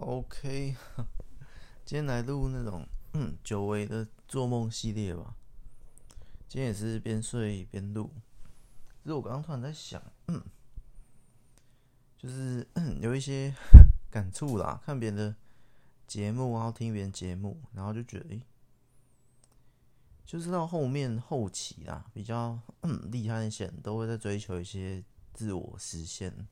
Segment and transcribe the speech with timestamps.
[0.00, 0.74] OK，
[1.84, 5.36] 今天来录那种嗯久违的做梦系列吧。
[6.48, 8.10] 今天也是边睡边录。
[9.02, 10.02] 其实我刚刚突然在想，
[12.16, 12.66] 就是
[13.00, 13.54] 有一些
[14.10, 15.36] 感触啦，看别人的
[16.06, 18.42] 节目，然后听别人节目，然后就觉得，诶，
[20.24, 25.04] 就是到后面后期啦，比较嗯厉害一些都会在追求一些
[25.34, 26.48] 自我实现。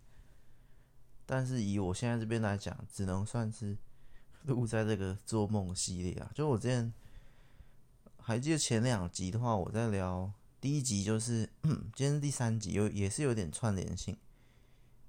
[1.30, 3.76] 但是以我现在这边来讲，只能算是
[4.44, 6.30] 录在这个做梦系列啊。
[6.34, 6.90] 就我之前
[8.16, 14.16] 还记得前两集的话，我在聊第一集，就是今天是第三集，有也是有点串联性。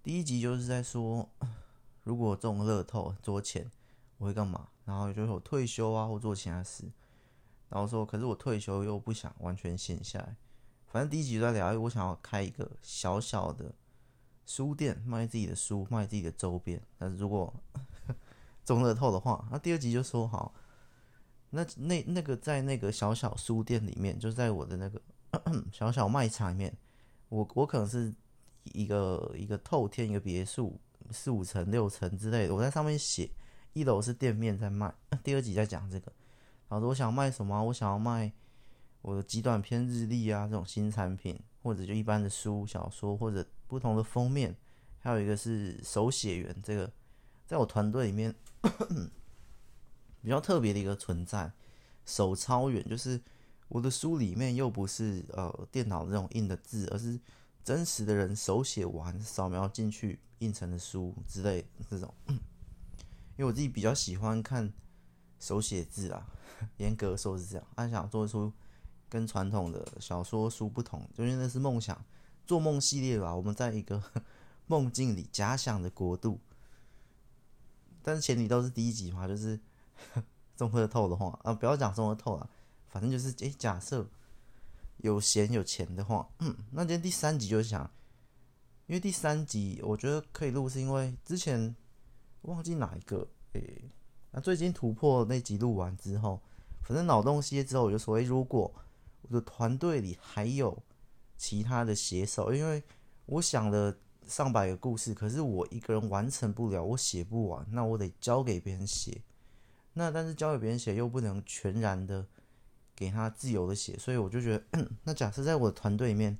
[0.03, 1.29] 第一集就是在说，
[2.03, 3.71] 如果中乐透多钱，
[4.17, 4.67] 我会干嘛？
[4.83, 6.83] 然后就是我退休啊，或做其他事。
[7.69, 10.35] 然后说，可是我退休又不想完全闲下来。
[10.87, 13.73] 反正第一集就在聊，我想要开一个小小的。
[14.49, 16.81] 书店卖自己的书，卖自己的周边。
[16.97, 17.53] 但是如果
[18.65, 20.51] 中乐透的话，那第二集就说好，
[21.51, 24.99] 那那那个在那个小小书店里面，就在我的那个
[25.71, 26.75] 小小卖场里面，
[27.29, 28.11] 我我可能是
[28.63, 30.79] 一个一个透天一个别墅，
[31.11, 33.29] 四五层六层之类的，我在上面写，
[33.73, 34.91] 一楼是店面在卖。
[35.23, 36.11] 第二集在讲这个，
[36.67, 37.63] 然后我想卖什么？
[37.65, 38.33] 我想要卖
[39.03, 43.45] 我的极短篇日历啊，这种新产品，或者就一般的书小说或者。
[43.69, 44.57] 不同的封面，
[44.99, 46.91] 还有一个是手写员，这个
[47.45, 48.33] 在我团队里面
[50.21, 51.53] 比较特别的一个存在。
[52.03, 53.21] 手抄员就是
[53.67, 57.19] 我的书里面又不是呃电脑这种印的字，而是
[57.63, 62.11] 真实的人手写完扫描进去印成的书之类这种。
[62.27, 62.37] 因
[63.37, 64.73] 为我自己比较喜欢看
[65.39, 66.25] 手写字啊，
[66.77, 68.51] 严格说是这样，他想做出
[69.07, 72.03] 跟传统的小说书不同，就因为那是梦想。
[72.49, 74.01] 做梦系列吧，我们在一个
[74.65, 76.39] 梦境里假想的国度，
[78.01, 79.59] 但是前提都是第一集嘛，就是
[80.57, 82.49] 中乐透的话啊，不要讲中乐透了，
[82.87, 84.09] 反正就是诶，假设
[84.97, 87.87] 有闲有钱的话，嗯，那今天第三集就想，
[88.87, 91.75] 因为第三集我觉得可以录，是因为之前
[92.41, 93.91] 忘记哪一个诶，
[94.31, 96.41] 那最近突破那集录完之后，
[96.81, 98.73] 反正脑洞系列之后，我就说，诶，如果
[99.21, 100.81] 我的团队里还有。
[101.39, 102.83] 其他的写手，因为
[103.25, 109.21] 我想了上百个故事，可是我一个人完成不了，我写不完，那我得交给别人写。
[109.93, 112.27] 那但是交给别人写又不能全然的
[112.93, 116.37] 给他自由的写，所以我就觉得， 那假设在我的团队里面，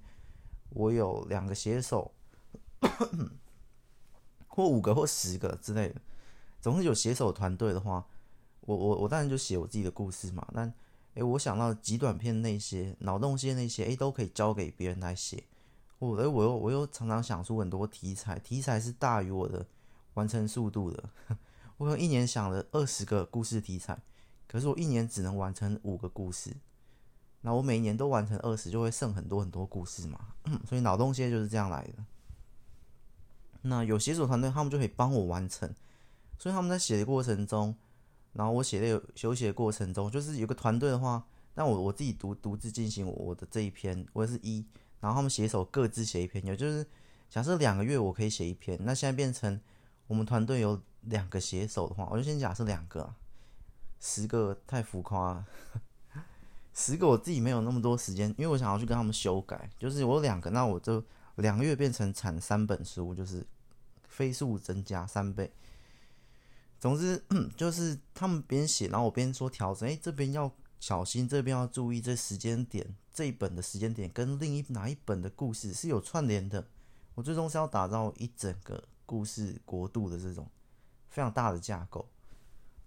[0.71, 2.11] 我有两个写手，
[4.49, 6.01] 或五个或十个之类的，
[6.59, 8.05] 总是有写手团队的话，
[8.59, 10.73] 我我我当然就写我自己的故事嘛，但。
[11.15, 15.43] 诶，我想到极短篇那些脑洞些那些，诶，都可以交给别人来写。
[15.97, 19.65] 我，诶，我又我又常常想出很多题材，题材是大于我的
[20.13, 21.09] 完成速度的。
[21.77, 23.99] 我可能一年想了二十个故事题材，
[24.47, 26.55] 可是我一年只能完成五个故事。
[27.41, 30.19] 那我每一年都完成二十，就会剩很多很多故事嘛。
[30.67, 31.93] 所以脑洞些就是这样来的。
[33.63, 35.73] 那有写手团队，他们就可以帮我完成。
[36.37, 37.75] 所以他们在写的过程中。
[38.33, 41.25] 然后我写的有手写的过程中，就是有个团队的话，
[41.55, 44.65] 那我我自己独独自进行我的这一篇，我也是一，
[44.99, 46.85] 然后他们写手各自写一篇，也就是
[47.29, 49.59] 假设两个月我可以写一篇，那现在变成
[50.07, 53.13] 我们团队有两个写手的话，我就先假设两个，
[53.99, 55.45] 十个太浮夸了，
[56.73, 61.03] 十个我自己没有那么多时间，因为我想要去跟他们修改，就是我有两个，那我就
[61.35, 63.45] 两个月变成产三本书，就是
[64.07, 65.51] 飞速增加三倍。
[66.79, 67.21] 总之，
[67.57, 69.87] 就是他们边写，然后我边说调整。
[69.87, 76.65] 哎，这边要小心，这边要注意，这时间点这一本的时间点跟另一哪一本的故事是有串联的。
[77.15, 80.49] 我最终是要打造一整个故事国度的这种
[81.09, 82.07] 非常大的架构。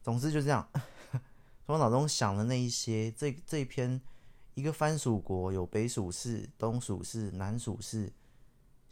[0.03, 0.67] 总之就这样，
[1.67, 4.01] 从我脑中想的那一些，这这一篇
[4.55, 8.11] 一个藩属国有北属市、东属市、南属市。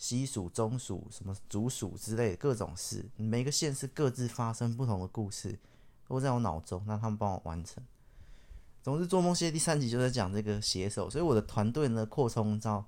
[0.01, 5.59] 西蜀、中蜀、什么竹蜀之类的各种事，每个县市各自发生不同的故事，
[6.09, 7.85] 都在我脑中，让他们帮我完成。
[8.83, 12.87] 总之，做梦系列第三集就在讲这个写手，所以我的团队呢扩充到，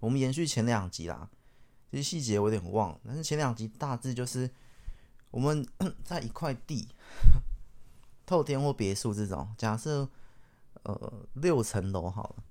[0.00, 1.30] 我们延续前两集啦。
[1.90, 4.50] 这些细节我有点忘了，但是前两集大致就是
[5.30, 5.66] 我们
[6.04, 6.86] 在一块地，
[8.26, 10.06] 透天或别墅这种，假设
[10.82, 12.44] 呃六层楼好了。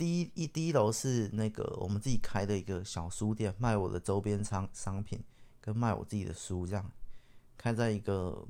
[0.00, 5.22] 第一一第一楼是那个我们自己开的一个小书店，卖我的周边商商品，
[5.60, 6.90] 跟卖我自己的书，这样
[7.58, 8.42] 开在一个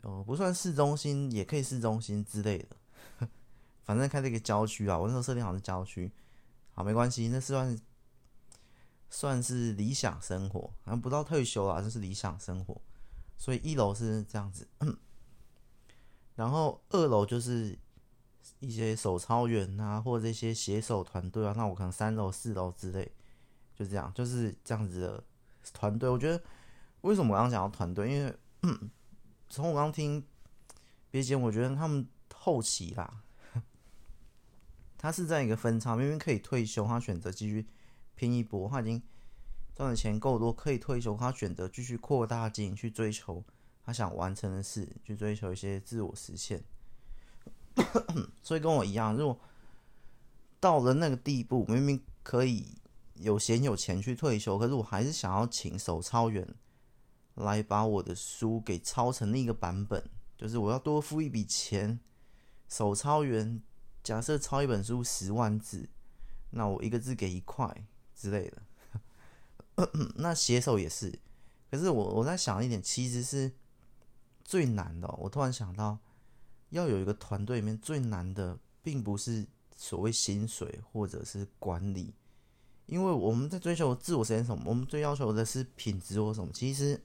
[0.00, 3.28] 呃不算市中心，也可以市中心之类的，
[3.84, 4.98] 反正开在一个郊区啊。
[4.98, 6.10] 我那时候设定好是郊区，
[6.72, 7.78] 好没关系，那是算
[9.10, 12.80] 算是理想生活，好像不到退休啊，就是理想生活。
[13.36, 14.66] 所以一楼是这样子，
[16.34, 17.78] 然后二楼就是
[18.66, 21.54] 一些手操员啊，或者一些写手团队啊。
[21.56, 23.10] 那我可能三楼、四楼之类，
[23.74, 25.24] 就这样，就是这样子的
[25.72, 26.08] 团队。
[26.08, 26.42] 我觉得
[27.02, 28.10] 为什么我刚刚讲到团队？
[28.10, 28.34] 因为
[29.48, 30.24] 从我刚听
[31.10, 33.22] 别姐，我觉得他们后期啦，
[34.98, 37.66] 他是在一个分叉，明明可以退休，他选择继续
[38.14, 39.02] 拼一波，他已经。
[39.76, 41.16] 赚的钱够多，可以退休。
[41.16, 43.42] 他选择继续扩大经营，去追求
[43.84, 46.62] 他想完成的事，去追求一些自我实现。
[48.42, 49.38] 所以跟我一样，如果
[50.60, 52.78] 到了那个地步，明明可以
[53.14, 56.54] 有闲有钱去退休，可是我还是想要请手抄员
[57.34, 60.02] 来把我的书给抄成另一个版本，
[60.36, 61.98] 就是我要多付一笔钱。
[62.68, 63.62] 手抄员
[64.02, 65.88] 假设抄一本书十万字，
[66.50, 68.62] 那我一个字给一块之类的。
[70.16, 71.18] 那写手也是，
[71.70, 73.52] 可是我我在想一点，其实是
[74.44, 75.08] 最难的。
[75.18, 75.98] 我突然想到，
[76.70, 79.46] 要有一个团队里面最难的，并不是
[79.76, 82.14] 所谓薪水或者是管理，
[82.86, 86.50] 因为我们在追求自我实现什么，我们最要求的是品质或什么。
[86.52, 87.00] 其实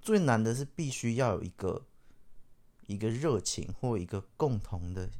[0.00, 1.86] 最难的是必须要有一个
[2.86, 5.10] 一个热情或一个共同的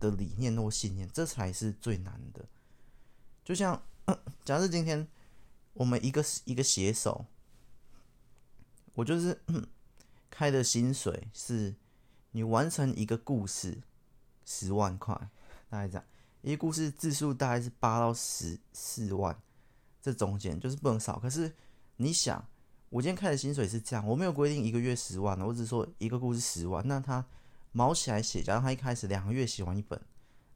[0.00, 2.44] 的理念或信念，这才是最难的。
[3.44, 3.82] 就像
[4.44, 5.08] 假设今天。
[5.76, 7.26] 我们一个一个写手，
[8.94, 9.42] 我就是
[10.30, 11.74] 开的薪水是，
[12.36, 13.80] 你完成一个故事
[14.44, 15.14] 十万块，
[15.70, 16.04] 大概这样，
[16.42, 19.40] 一个故事字数大概是八到十四万，
[20.02, 21.16] 这中间就是不能少。
[21.20, 21.52] 可是
[21.96, 22.44] 你想，
[22.90, 27.24] 我今天开的薪水是这样，我没有规定一个月十万，我只是说一个故事十万，那他
[27.70, 30.00] 毛起来写，假如他一开始两个月写完一本，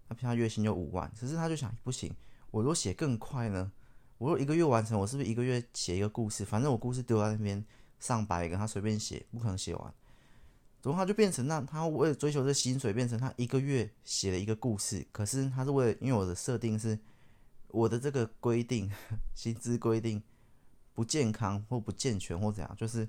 [0.09, 1.09] 那他月薪就五万。
[1.19, 2.13] 可是他就想，不行，
[2.51, 3.71] 我如果写更快呢？
[4.19, 6.45] 我如果一个月完成，我是不是一个月写一个故事？
[6.45, 7.65] 反正我故事丢在那边
[8.01, 9.95] 上百个，他随便写，不可能写完。
[10.83, 15.07] 然后他就变成那他为了追求这薪水，变成他一个月写了一个故事。
[15.13, 16.99] 可是他是为了，因为我的设定是，
[17.69, 18.91] 我的这个规定，
[19.35, 20.23] 薪资规定
[20.95, 23.09] 不健康或不健全或怎样，就是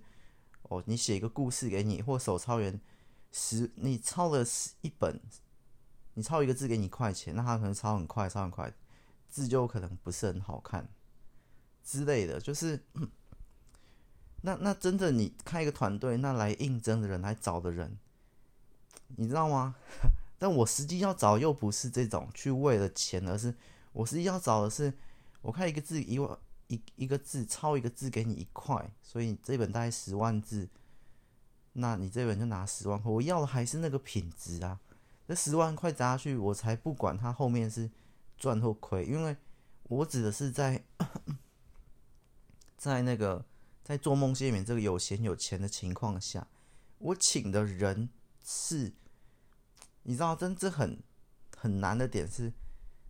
[0.63, 2.79] 哦，你写一个故事给你，或手抄员
[3.31, 5.21] 十，你抄了十一本，
[6.15, 8.73] 你抄一个字给你一块钱，那他可能抄很快，抄很快，
[9.29, 10.89] 字就可能不是很好看。
[11.83, 12.83] 之类的，就是，
[14.41, 17.97] 那那真的你开一个团队，那来应征的人，来找的人，
[19.17, 19.75] 你知道吗？
[20.39, 23.53] 但我实际要找又不是这种去为了钱，而是
[23.91, 24.93] 我实际要找的是，
[25.41, 26.37] 我开一个字一万
[26.67, 30.69] 一一个字抄一个字给你一块，所以这本大概十万字，
[31.73, 34.79] 那你这本就拿十万块，我要的还是那个品质啊，
[35.27, 37.89] 这十万块砸下去，我才不管它后面是
[38.37, 39.35] 赚或亏，因为
[39.83, 40.83] 我指的是在。
[42.79, 43.43] 在那个
[43.89, 46.47] 在做梦界面这个有闲有钱的情况下，
[46.99, 48.07] 我请的人
[48.45, 48.93] 是，
[50.03, 51.01] 你知道，真这很
[51.57, 52.53] 很难的点是，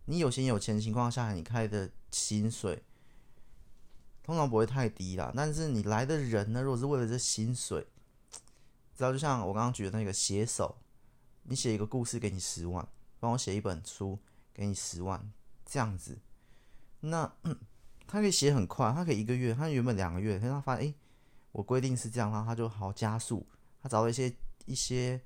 [0.06, 2.82] 你有闲有钱的情况下，你开的薪水
[4.22, 5.30] 通常不会太低啦。
[5.36, 7.86] 但是你来的人呢，如果是为了这薪水，
[8.96, 10.78] 知道就像我刚刚举的那个写手，
[11.42, 12.88] 你写一个故事给你十万，
[13.18, 14.18] 帮我写一本书
[14.54, 15.30] 给你十万，
[15.66, 16.20] 这样子，
[17.00, 17.30] 那。
[18.10, 20.94] 他可以写很快，他可以一个月，他原本两个月，可是他发现，哎，
[21.52, 23.46] 我规定是这样，然后他就好加速，
[23.80, 24.34] 他找了一些
[24.66, 25.20] 一些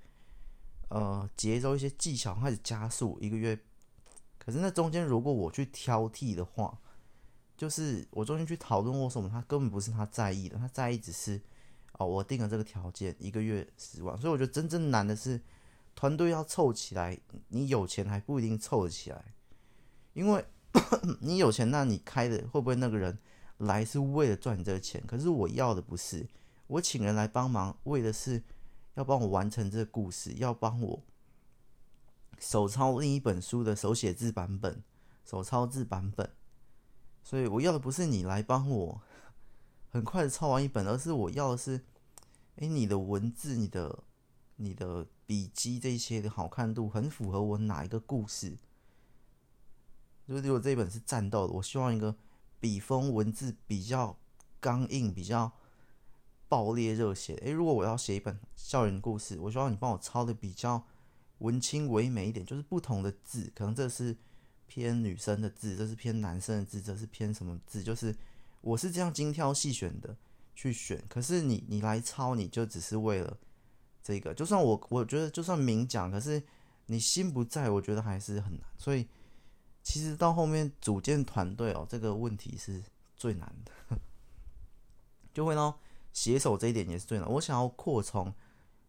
[0.90, 3.58] 呃节奏、一些技巧，开始加速一个月。
[4.36, 6.78] 可是那中间如果我去挑剔的话，
[7.56, 11.40] 就是我中间去讨论过什么，他根本不是他在意的，他在意只是
[11.92, 14.14] 哦，我定了这个条件，一个月十万。
[14.20, 15.40] 所以我觉得真正难的是
[15.94, 17.18] 团队要凑起来，
[17.48, 19.24] 你有钱还不一定凑得起来，
[20.12, 20.44] 因为。
[21.20, 23.18] 你有钱，那你开的会不会那个人
[23.58, 25.02] 来是为了赚你这个钱？
[25.06, 26.26] 可是我要的不是，
[26.66, 28.42] 我请人来帮忙，为的是
[28.94, 31.02] 要帮我完成这个故事，要帮我
[32.38, 34.82] 手抄另一本书的手写字版本、
[35.24, 36.28] 手抄字版本。
[37.22, 39.00] 所以我要的不是你来帮我
[39.90, 41.80] 很快的抄完一本，而是我要的是，
[42.56, 44.00] 哎，你的文字、你的、
[44.56, 48.56] 你的笔记这些的好看度，很符合我哪一个故事。
[50.26, 52.16] 就是如果这一本是战斗的，我希望一个
[52.58, 54.16] 笔锋文字比较
[54.58, 55.52] 刚硬、比较
[56.48, 57.34] 爆裂、热血。
[57.42, 60.82] 诶，如果我要写一本校园故事，我希望你帮我抄的比较
[61.38, 64.16] 文青唯美一点，就是不同的字，可能这是
[64.66, 67.82] 偏女生的字，这是偏男生的字，这是偏什么字？
[67.82, 68.16] 就是
[68.62, 70.16] 我是这样精挑细选的
[70.54, 71.04] 去选。
[71.08, 73.36] 可是你你来抄，你就只是为了
[74.02, 74.32] 这个。
[74.32, 76.42] 就算我我觉得就算明讲，可是
[76.86, 78.62] 你心不在，我觉得还是很难。
[78.78, 79.06] 所以。
[79.84, 82.82] 其实到后面组建团队哦，这个问题是
[83.14, 83.96] 最难的，
[85.32, 85.72] 就会呢
[86.12, 87.30] 写手这一点也是最难。
[87.30, 88.32] 我想要扩充，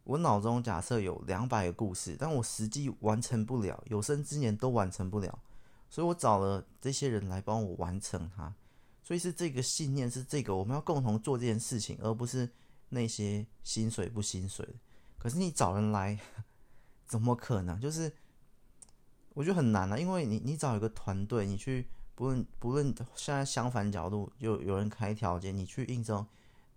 [0.05, 5.37] 我脑中假设有两百个故事，但我实际完成不了，有生之年都完成不了，
[5.89, 8.55] 所以我找了这些人来帮我完成它。
[9.03, 12.49] 所以是这个信念，是这个我们要共同做这件事情，而不是
[12.89, 14.67] 那些薪水不薪水。
[15.19, 16.17] 可是你找人来，
[17.05, 17.79] 怎么可能？
[17.79, 18.11] 就是
[19.36, 26.25] 我觉得很难啊，因为你你找一个团队，你去不论不论现在相反角度，就有人开条件，你去应征。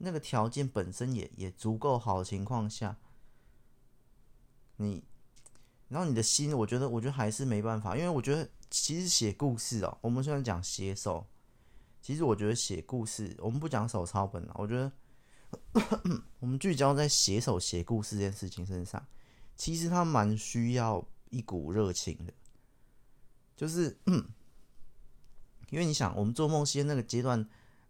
[0.00, 2.97] 那个条件本身也也足够好的情况下，
[4.77, 5.03] 你，
[5.88, 11.27] 然后你的心，我觉得，我觉得还是没办法，因为我觉得其实写故事哦，我们虽然讲写手，
[12.00, 14.93] 其实我觉得写故事，我们不讲手抄本了，我觉得
[16.38, 19.05] 我们聚焦在写手写故事这件事情身上，
[19.57, 22.33] 其实他蛮需要一股热情的，
[23.59, 23.99] 就是
[25.71, 27.45] 因为你想，我们做梦西那个阶段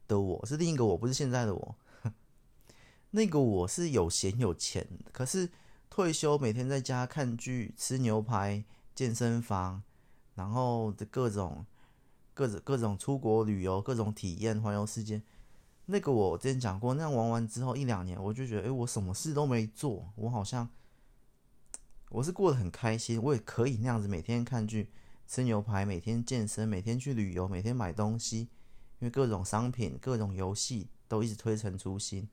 [0.09, 1.77] 的我是另一个我，不是现在的我。
[3.13, 5.51] 那个我是有闲有钱，可是
[5.91, 9.83] 退休每天在家看剧、吃牛排、健身房，
[10.37, 11.67] 然后的各种、
[12.33, 15.21] 各种、各种出国旅游、各种体验、环游世界。
[15.85, 20.71] 那个我之前讲过，那样玩完之后一两年，我就觉得，哎，我什么事都没做，我好像
[22.09, 24.91] 我是过得很开心，我也可以那样子每天看剧、
[25.29, 28.49] 吃牛排、每天健身、每天去旅游、每天买东西，
[28.99, 32.27] 因为各种商品、各种游戏都一直推陈出新。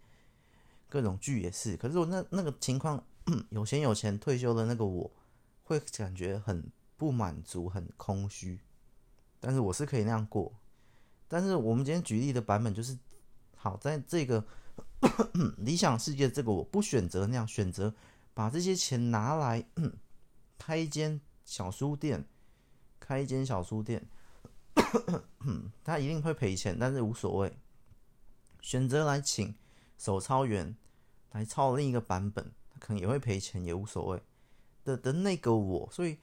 [0.87, 3.03] 各种剧也是，可是我那那个情况，
[3.49, 5.11] 有钱有钱退休的那个我，
[5.63, 8.61] 会感觉很不满足，很空虚。
[9.41, 10.53] 但是我是可以那样过。
[11.27, 12.97] 但是我们今天举例的版本就是，
[13.57, 14.45] 好，在这个
[15.57, 17.93] 理想世界，这个我不选择那样，选择
[18.33, 19.67] 把这些钱拿来
[20.57, 22.25] 开一间小书店，
[23.05, 24.03] 开一间小书店，
[25.83, 27.55] 他一定会赔钱，但是无所谓，
[28.61, 29.53] 选择来请。
[29.97, 30.75] 手抄员
[31.31, 34.21] 来抄另一个版本，他可能也会赔钱，也无所谓
[34.83, 36.17] 的的那个我，所以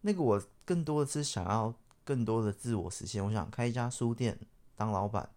[0.00, 1.72] 那个我更多的是想要
[2.04, 3.24] 更多的自我实现。
[3.24, 4.36] 我想开一家书店
[4.74, 5.30] 当老板。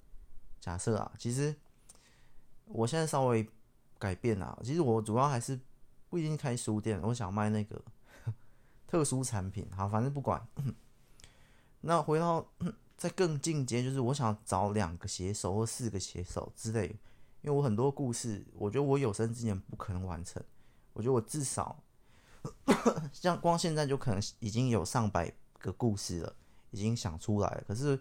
[0.59, 1.55] 假设啊，其实
[2.65, 3.47] 我现在稍微
[3.99, 5.59] 改变了，其实我主要还是
[6.09, 7.79] 不一定开书店，我想卖那个
[8.91, 9.65] 特殊产品。
[9.74, 10.45] 好，反正不管。
[11.79, 12.45] 那回到
[12.98, 16.88] 再更进阶，就是我想找两个写手或四个写手之类。
[17.41, 20.43] 因为我很多故事，我觉得我有生之年不可能完成。
[20.91, 21.81] 我觉得我至少，
[23.13, 26.36] 像光现在就可能已经有上百个故事了，
[26.71, 27.63] 已经想出来了。
[27.65, 27.98] 可是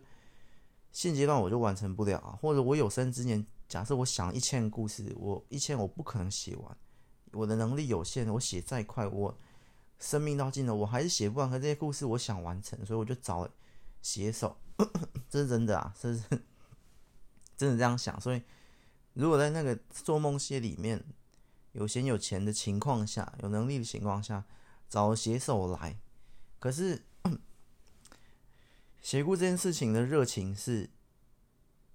[0.90, 2.36] 现阶段我就完成不了。
[2.42, 6.76] 或者我有生之年，假设我想一千个故事，我一千我不可能写完，
[7.30, 9.38] 我的能力有限，我写再快，我
[10.00, 11.48] 生命到尽了，我还是写不完。
[11.48, 13.48] 可这些故事我想完成，所以我就找
[14.02, 14.56] 写手，
[15.30, 16.20] 这是真的啊，这是
[17.56, 18.42] 真的这样想，所以。
[19.14, 21.04] 如果在那个做梦系里面
[21.72, 24.44] 有闲有钱的情况下，有能力的情况下，
[24.88, 25.98] 找写手来，
[26.60, 27.04] 可是
[29.02, 30.88] 写故这件事情的热情是，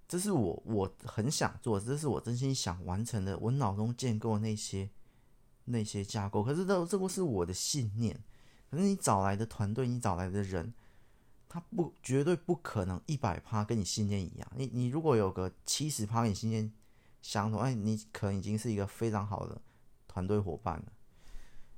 [0.06, 4.90] 这是我我很想做，这是我真心想完成的，我脑中建构那些
[5.66, 8.18] 那些架构，可是这这个是我的信念，
[8.70, 10.74] 可是你找来的团队，你找来的人，
[11.48, 16.72] 他不绝对不可能一百趴跟你信念一样，你你如果有个七十趴跟你信念。
[17.22, 19.60] 相同，哎，你可能已经是一个非常好的
[20.06, 20.84] 团队伙伴了。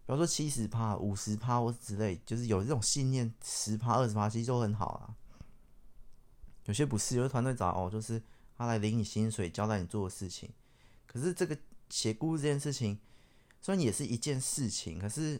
[0.04, 5.16] 比如说七十趴、五十趴或之类，就是有这种信念，十趴、二十趴其实都很好啊。
[6.66, 8.23] 有些不是，有些团队找哦，就是
[8.59, 10.50] 他来领你薪水，交代你做的事情。
[11.07, 11.57] 可是这个
[11.88, 12.99] 写故事这件事情，
[13.69, 15.39] 虽然也是一件事情，可是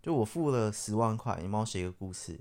[0.00, 2.38] 就我付了十万块，你帮我写个故事，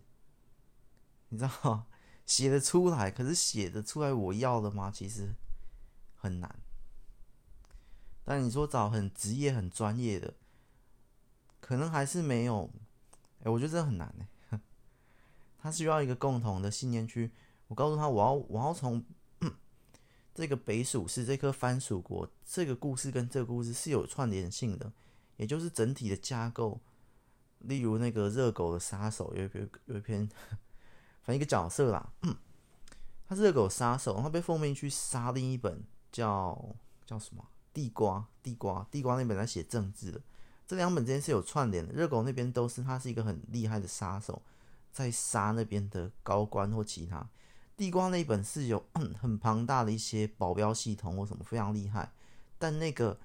[1.29, 1.87] 你知道
[2.27, 4.91] 写得出来，可是写得出来我要的吗？
[4.93, 5.33] 其实。
[6.13, 6.59] 很难，
[8.23, 10.35] 但你说找很职业、很专业的，
[11.59, 12.69] 可能还是没有。
[13.43, 14.27] 哎，我觉得这很难呢。
[15.57, 17.31] 他需要一个共同的信念去。
[17.67, 19.03] 我告诉他，我要我要从
[20.37, 24.93] 这个北属市这颗番薯国，这个故事跟这个故事是有串联性的，
[25.37, 26.79] 也就是整体的架构。
[27.61, 30.29] 例如那个热狗的杀手，有一篇有一篇，
[31.23, 32.35] 反正一个角色啦，嗯
[33.27, 35.83] 他是热狗杀手，他被奉命去杀另一本。
[36.09, 36.75] 叫
[37.05, 37.43] 叫什么？
[37.73, 40.21] 地瓜，地瓜，地瓜那本在写政治的，
[40.67, 41.91] 这两本之间是有串联的。
[41.93, 44.41] 热狗那边都是他是一个很厉害的杀手，
[44.91, 47.27] 在杀那边的高官或其他。
[47.77, 48.85] 地瓜那本是有
[49.17, 52.11] 很庞大的一些保镖系统或什么非常厉害，
[52.57, 53.17] 但那个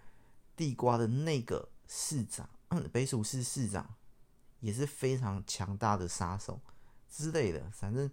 [0.54, 2.48] 地瓜的那个市长，
[2.92, 3.94] 北属市市长
[4.60, 6.60] 也是非常强大的杀手
[7.08, 7.68] 之类的。
[7.72, 8.08] 反正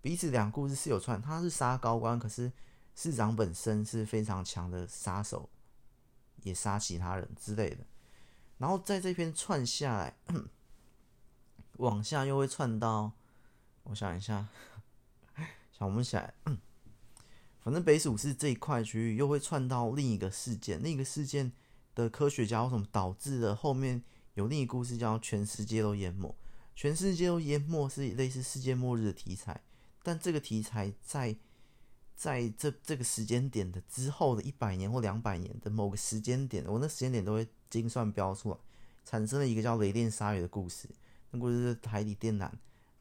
[0.00, 2.52] 彼此两故事是有串，他是杀高官，可是。
[3.00, 5.48] 市长本身是非常强的杀手，
[6.42, 7.86] 也杀其他人之类的。
[8.56, 10.16] 然后在这篇串下来，
[11.78, 13.12] 往下又会串到，
[13.84, 14.48] 我想一下，
[15.78, 16.34] 想不起来。
[17.60, 21.52] 反正北属是这一块区域，又会串到另一个事件，另一个事件
[21.94, 24.02] 的科学家为什么导致了后面
[24.34, 26.34] 有另一个故事叫全世界都淹没？
[26.74, 29.60] 全世界都淹没是类似世界末日的题材，
[30.02, 31.36] 但这个题材在
[32.16, 38.56] 在这这个时间点的之后的一百年或两百年的某个时间点，我那时间点都会精算标出来，
[39.04, 40.88] 产生了一个叫雷电鲨鱼的故事。
[41.32, 42.50] 那故事是海底电缆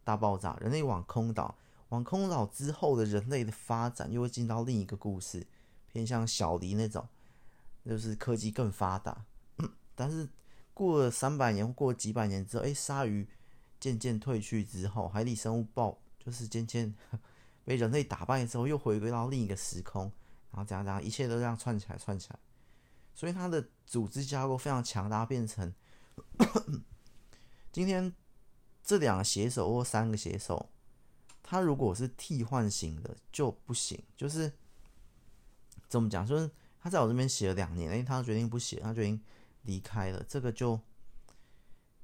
[0.03, 1.55] 大爆炸，人类往空岛。
[1.89, 5.48] 往空岛之后的人类的发展，又会进到另一个故事，
[5.88, 7.08] 偏向小黎那种，
[7.86, 9.25] 就是科技更发达。
[9.96, 10.27] 但是
[10.74, 13.27] 过了三百年，过几百年之后，哎，鲨鱼
[13.79, 16.94] 渐渐退去之后，海底生物爆，就是渐渐
[17.63, 20.12] 被人类打败之后，又回归到另一个时空，
[20.51, 22.39] 然后这样这样，一切都这样串起来串起来。
[23.15, 25.74] 所以它的组织架构非常强大，变成
[27.72, 28.13] 今天
[28.84, 30.70] 这两个写手或三个写手。
[31.50, 34.51] 他如果是替换型的就不行，就是
[35.88, 36.27] 怎么讲？
[36.27, 39.18] 就是他在我这边写了两年，哎，他决定不写，他决定
[39.62, 40.77] 离开了，这个就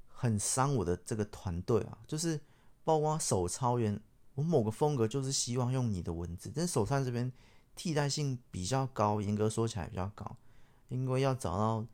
[0.08, 1.98] 很伤我的这个团队啊。
[2.06, 2.40] 就是
[2.84, 4.00] 包括手抄员，
[4.34, 7.30] 我某个风格就是希望用你的文字，但手抄这边
[7.76, 10.38] 替代性比较高，严格说起来比较高，
[10.88, 11.86] 因为要找到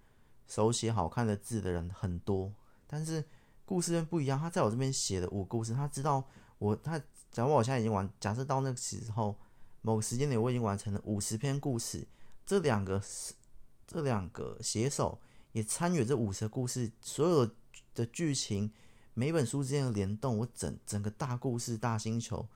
[0.46, 2.54] 手写好看的字的人很多。
[2.86, 3.24] 但是
[3.64, 6.24] 故事不一样，他在我这边写的五个故事，他知道
[6.58, 7.02] 我他。
[7.32, 9.36] 假如我现在已经完，假设到那个时候，
[9.82, 12.06] 某个时间点我已经完成了五十篇故事，
[12.44, 13.00] 这两个
[13.86, 15.20] 这两个写手
[15.52, 17.48] 也参与这五十个故事，所有
[17.94, 18.72] 的剧情，
[19.14, 22.48] 每本书之间的联动，我整整个大故事大星球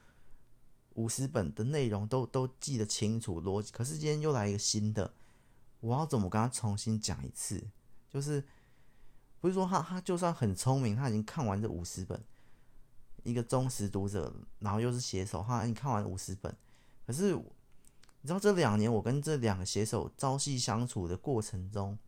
[0.95, 3.71] 五十本的内容都都记得清楚逻辑。
[3.73, 5.15] 可是今天又来一个新的，
[5.81, 7.63] 我要怎么跟他重新讲一次？
[8.11, 8.45] 就是
[9.41, 12.21] 不是说他他就算很聪明，他已经看完这五十本。
[13.25, 16.55] 一个忠实读者，然后又是写手哈，你看完五十本，
[17.07, 21.99] 可是你知道这两年我跟这两个写手朝夕相处的过程中，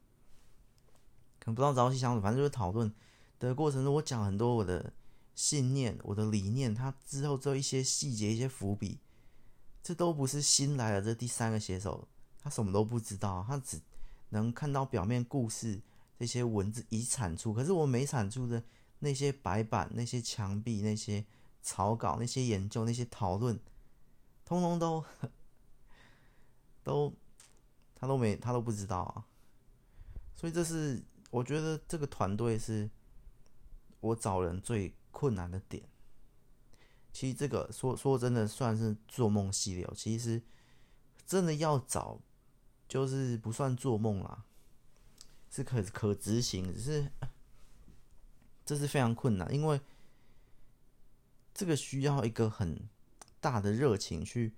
[1.38, 2.94] 可能不知道朝夕相处，反正就是讨论
[3.38, 4.92] 的过程中，我讲很多我的
[5.34, 9.00] 信念、我的理念，他之后做一些细节、一些伏笔，
[9.82, 12.06] 这都不是新来的这第三个写手，
[12.42, 13.80] 他什么都不知道，他只
[14.28, 15.80] 能看到表面故事
[16.18, 18.62] 这些文字已产出，可是我没产出的。
[19.00, 21.24] 那些白板、那些墙壁、那些
[21.62, 23.58] 草稿、那些研究、那些讨论，
[24.44, 25.04] 通通都
[26.82, 27.12] 都
[27.94, 29.26] 他都没他都不知道啊。
[30.34, 32.88] 所以这是我觉得这个团队是
[34.00, 35.82] 我找人最困难的点。
[37.12, 40.42] 其实这个说说真的算是做梦系列，其实
[41.26, 42.18] 真的要找
[42.88, 44.44] 就是不算做梦啦，
[45.50, 47.12] 是可可执行，只是。
[48.66, 49.80] 这是非常困难，因为
[51.54, 52.78] 这个需要一个很
[53.40, 54.52] 大的热情去，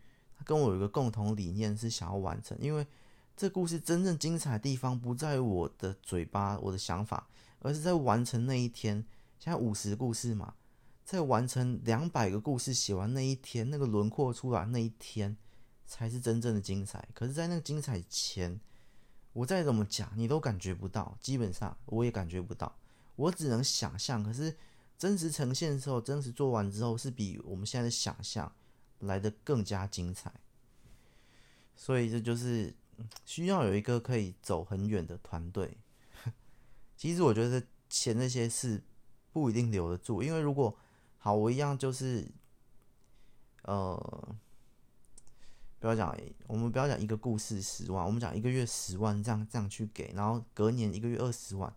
[0.44, 2.58] 跟我有一个共同理念是想要完成。
[2.58, 2.84] 因为
[3.36, 7.28] 这故事真正精彩的地方不在于我的嘴巴、我的想法，
[7.60, 9.04] 而是在完成那一天。
[9.38, 10.54] 现在五十故事嘛，
[11.04, 15.36] 在完成两百个故事写完那一天，那个轮廓出来那一天，
[15.86, 17.06] 才是真正的精彩。
[17.14, 18.58] 可是，在那个精彩前，
[19.34, 22.74] 我再怎么讲，你都感觉不到，基本上我也感觉不到。
[23.18, 24.56] 我只能想象，可是
[24.96, 28.52] 真实呈现的时候，真实做完之后，是比我们现在的想象
[29.00, 30.32] 来的更加精彩。
[31.74, 32.72] 所以这就是
[33.24, 35.78] 需要有一个可以走很远的团队。
[36.96, 38.80] 其实我觉得钱那些事
[39.32, 40.76] 不一定留得住，因为如果
[41.18, 42.24] 好，我一样就是，
[43.62, 44.36] 呃，
[45.80, 51.74] 不要讲，我们不要讲一个故事十万，我们讲一个月十万，这样这样去给，然后隔年一个月二十万。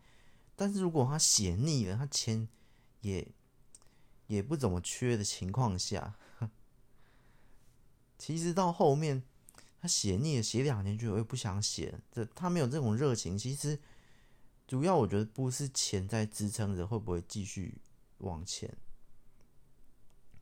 [0.61, 2.47] 但是如果他写腻了，他钱
[2.99, 3.27] 也
[4.27, 6.13] 也不怎么缺的情况下，
[8.19, 9.23] 其实到后面
[9.79, 13.35] 他写腻了，写两年就会不想写，这他没有这种热情。
[13.35, 13.79] 其实
[14.67, 17.81] 主要我觉得不是钱在支撑着会不会继续
[18.19, 18.71] 往前，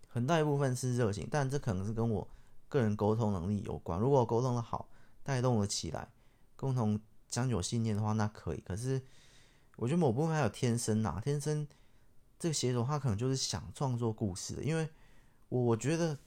[0.09, 2.27] 很大一部分是热情，但这可能是跟我
[2.67, 3.97] 个人沟通能力有关。
[3.97, 4.89] 如果沟通的好，
[5.23, 6.11] 带动了起来，
[6.57, 8.59] 共同将有信念的话，那可以。
[8.59, 9.01] 可是。
[9.79, 11.65] 我觉得某部分还有天生呐、啊，天生
[12.37, 14.89] 这个写手他可能就是想创作故事的，因为
[15.47, 16.19] 我我觉得，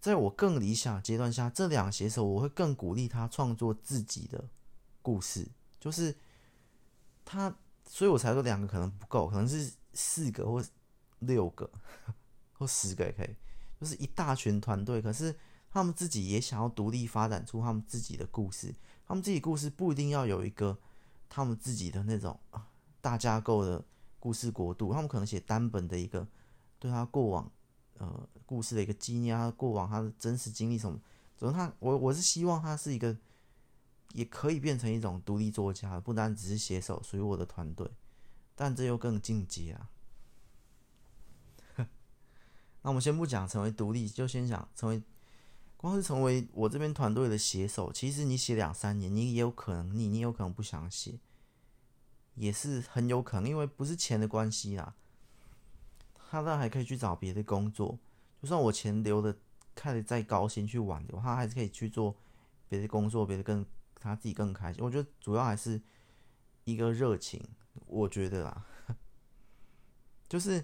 [0.00, 4.48] 在我更理想阶段下，这两个写手我会更鼓励他创作自己的
[5.00, 6.16] 故事，就是
[7.24, 10.62] 他，所以我才说两个可能不够，可能是四个或
[11.20, 11.70] 六个
[12.52, 13.36] 或十个也可以，
[13.80, 15.34] 就是一大群团队，可是
[15.70, 18.74] 他们自己也想要独立发展出他们自己的故事。
[19.06, 20.78] 他们自己故事不一定要有一个
[21.30, 22.38] 他们自己的那种
[23.00, 23.82] 大架构的
[24.18, 26.28] 故事国度，他们可能写单本的一个
[26.78, 27.50] 对他过往
[27.96, 31.00] 呃故事的一个纪念，他过往他的真实经历什么。
[31.38, 33.16] 总之他我我是希望他是一个
[34.12, 37.90] 也可以变成一种独立作家，不单只是写手属于我的团队，
[38.54, 39.88] 但这又更进阶啊。
[42.82, 45.02] 那我们先不讲成为独立，就先讲成为，
[45.80, 51.18] 光是成为我这边团队的写手，其实你写两三年，你也有可能腻，你有可能不想写，
[52.34, 54.94] 也是很有可能，因为不是钱的关系啦。
[56.28, 57.98] 他当然还可以去找别的工作，
[58.42, 59.34] 就算我钱留的
[59.74, 62.14] 看得再高薪去挽留，他还是可以去做
[62.68, 63.64] 别的工作，别的更
[63.98, 64.84] 他自己更开心。
[64.84, 65.80] 我觉得主要还是
[66.64, 67.42] 一个热情，
[67.86, 68.66] 我觉得啦，
[70.28, 70.62] 就是。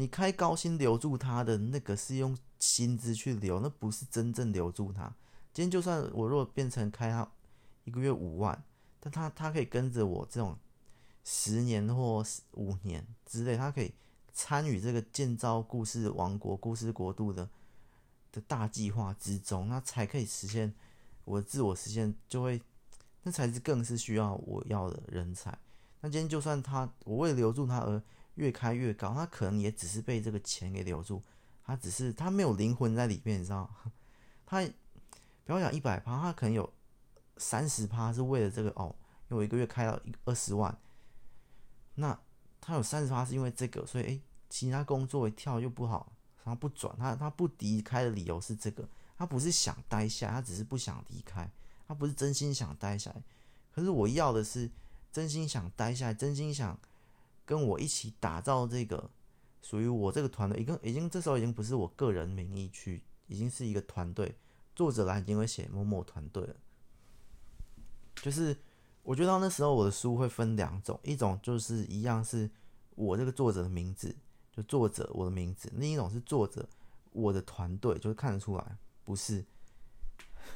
[0.00, 5.12] 你开高薪留住他的那个是用薪资去留，那不是真正留住他。
[5.52, 7.28] 今天就算我如果变成开他
[7.82, 8.62] 一个月五万，
[9.00, 10.56] 但他他可以跟着我这种
[11.24, 13.92] 十年或五年之类，他可以
[14.32, 17.50] 参与这个建造故事王国、故事国度的
[18.30, 20.72] 的大计划之中，那才可以实现
[21.24, 22.62] 我的自我实现，就会
[23.24, 25.58] 那才是更是需要我要的人才。
[26.02, 28.00] 那今天就算他我为留住他而。
[28.38, 31.20] 越开越高，他可能也只是被这个钱给留住，
[31.64, 33.92] 他只是他没有灵魂在里面，你知道吗？
[34.46, 34.64] 他
[35.44, 36.72] 不要讲一百趴，他可能有
[37.36, 38.94] 三十趴是为了这个哦，
[39.28, 40.78] 因为我一个月开到二十万，
[41.96, 42.16] 那
[42.60, 46.12] 他有三十趴是因为这个，所以诶，其他工作一跳又不好，
[46.44, 51.50] 他不转，他他不离开的理由是这个，他不是想待下，他只是不想离开，
[51.88, 53.20] 他不是真心想待下来，
[53.74, 54.70] 可是我要的是
[55.12, 56.78] 真心想待下来，真心想。
[57.48, 59.10] 跟我一起打造这个
[59.62, 64.36] 属于我这个团队，已经已经这时候已经不是我个人名义去，已经是一个团队。
[64.76, 66.54] 作者来已经会写某某团队了。
[68.16, 68.54] 就是
[69.02, 72.50] 我觉得那时候我的书会分两种，一种就是一样是
[72.94, 74.14] 我这个作者的名字，
[74.52, 76.68] 就作者我的名字；另一种是作者
[77.12, 79.42] 我的团队，就是看得出来不是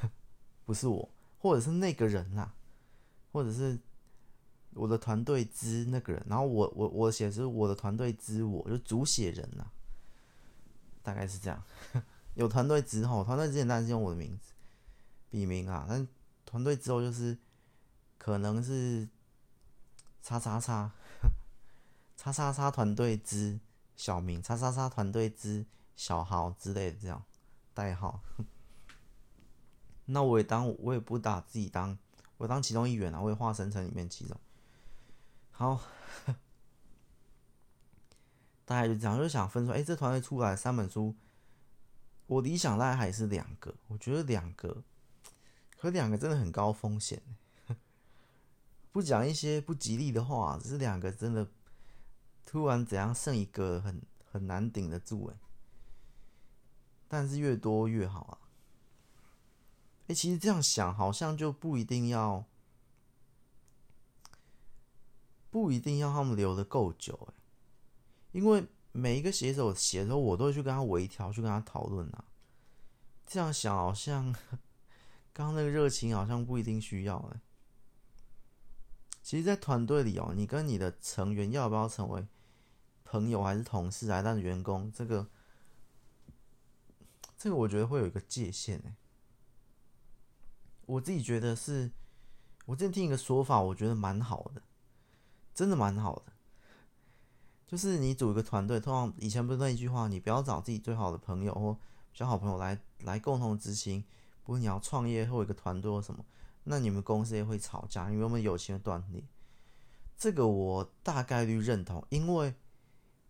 [0.63, 2.53] 不是我，或者是那个人啦，
[3.31, 3.79] 或者是。
[4.75, 9.65] 我的团队之那个人，然后我我我写是我的团队之我，就主写人呐、
[11.01, 11.63] 大概是这样。
[12.35, 14.53] 有团队之后，团队之前当然是用我的名字
[15.29, 16.07] 笔名啊，但
[16.45, 17.37] 团队之后就是
[18.17, 19.07] 可能是
[20.21, 20.91] 叉叉叉
[22.17, 23.59] 叉叉叉团队之
[23.95, 27.23] 小明，叉叉叉团队之小豪之类的这样
[27.73, 28.21] 代号。
[30.05, 31.97] 那我也当我也不打自己当，
[32.37, 34.35] 我当其中一员啊，我也化身成里面其中。
[35.63, 35.79] 好，
[38.65, 41.15] 大概就这样，就想分出，哎、这团队出来三本书，
[42.27, 44.83] 我理想大概还是两个，我觉得两个，
[45.77, 47.23] 可两个真的很高风险，
[48.91, 51.47] 不讲一些不吉利的话，只是两个真的
[52.45, 55.37] 突然怎样剩一个很很难顶得住哎，
[57.07, 58.37] 但是越多越好啊，
[60.07, 62.43] 哎、其实这样想好像就不一定要。
[65.53, 67.33] 不一定要他们留的够久诶，
[68.31, 72.25] 因为每一个写手写的时候，我都会去跟他微调，去跟他讨论啊。
[73.27, 74.33] 这样想好像
[75.31, 77.39] 刚刚那个热情好像不一定需要哎。
[79.21, 82.27] 其实，在团队里哦，你跟你的成员要不要成为
[83.05, 85.27] 朋友，还是同事，还是员工，这个
[87.37, 88.95] 这个我觉得会有一个界限诶。
[90.87, 91.91] 我自己觉得是，
[92.65, 94.63] 我之前听一个说法，我觉得蛮好的。
[95.53, 96.33] 真的蛮好的，
[97.67, 101.73] 就是你组一个团队，通常以前不是那一句话，你不要找自己最好的朋友或
[102.11, 104.03] 比较好朋友来来共同执行。
[104.43, 106.25] 不过你要创业或一个团队或什么，
[106.63, 109.23] 那你们公司也会吵架，因为我们友情的断裂。
[110.17, 112.53] 这个我大概率认同，因为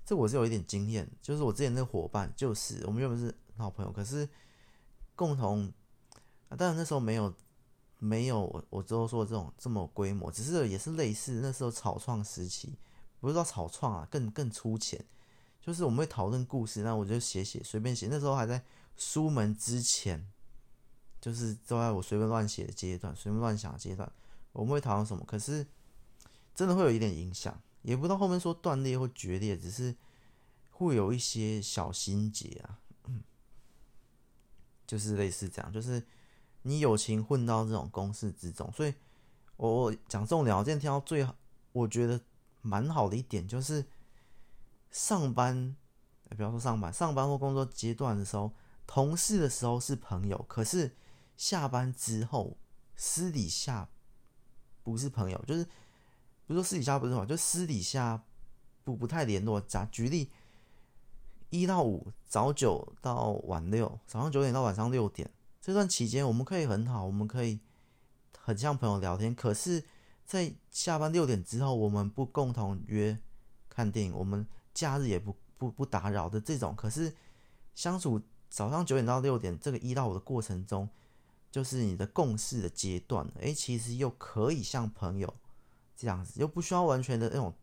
[0.05, 4.27] 这我是有一点经验，就是我之前那个伙伴，就是我们原本是好朋友，可是
[5.15, 5.71] 共同，
[6.57, 7.33] 当然那时候没有。
[8.05, 12.77] 没有我我之后说的这种这么规模，只是也是类似那时候草创时期，
[13.21, 15.05] 不是说草创啊，更更粗浅，
[15.61, 18.61] 就是我们会讨论故事，那我就写写随便写，那时候还在
[18.97, 20.29] 书门之前，
[21.21, 24.11] 就是都在我随便乱写的阶段，随便乱想的阶段，
[24.51, 25.23] 我们会讨论什么？
[25.25, 25.65] 可是
[26.53, 29.95] 真的会有一点影响，也不知道后面说断裂或决裂，只是
[30.71, 33.23] 会有一些小心结啊，嗯，
[34.85, 36.05] 就是类似这样，就是。
[36.63, 38.93] 你友情混到这种公式之中，所以
[39.55, 41.35] 我我讲重点，我今天听到最好，
[41.71, 42.19] 我觉得
[42.61, 43.85] 蛮好的一点就是，
[44.89, 45.75] 上班，
[46.29, 48.51] 比方说上班，上班或工作阶段的时候，
[48.87, 50.95] 同事的时候是朋友，可是
[51.35, 52.57] 下班之后
[52.95, 53.89] 私底下
[54.83, 55.63] 不是朋友，就是
[56.45, 58.23] 不是说私底下不是朋友，就私底下
[58.83, 59.59] 不不太联络。
[59.59, 60.31] 假举例，
[61.49, 65.29] 一到五早九到晚六，早上九点到晚上六点
[65.63, 67.57] 这段期间，我们可以很好，我们可以
[68.37, 69.33] 很像朋友聊天。
[69.33, 69.81] 可是，
[70.25, 73.17] 在下班六点之后，我们不共同约
[73.69, 76.75] 看电影，我们假日也不不不打扰的这种。
[76.75, 77.15] 可是
[77.73, 80.89] 相处早上九点到六点这个一到五的过程中，
[81.49, 83.25] 就是你的共事的阶段。
[83.39, 85.33] 诶，其实又可以像朋友
[85.95, 87.53] 这样子，又不需要完全的那种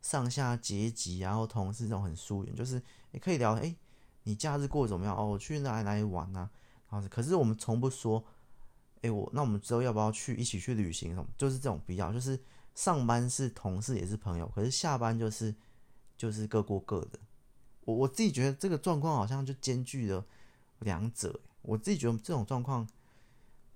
[0.00, 2.80] 上下阶级，然后同事这种很疏远，就是。
[3.10, 3.74] 也可以聊，哎，
[4.22, 5.16] 你假日过得怎么样？
[5.16, 6.48] 哦，我去哪里哪里玩啊？
[6.90, 8.22] 然后，可是我们从不说，
[9.02, 11.14] 哎，我那我们之后要不要去一起去旅行？
[11.14, 11.26] 什么？
[11.36, 12.38] 就是这种比较，就是
[12.74, 15.54] 上班是同事也是朋友，可是下班就是
[16.16, 17.18] 就是各过各的。
[17.84, 20.24] 我我自己觉得这个状况好像就兼具了
[20.80, 22.86] 两者，我自己觉得这种状况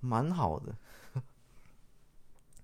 [0.00, 0.77] 蛮好的，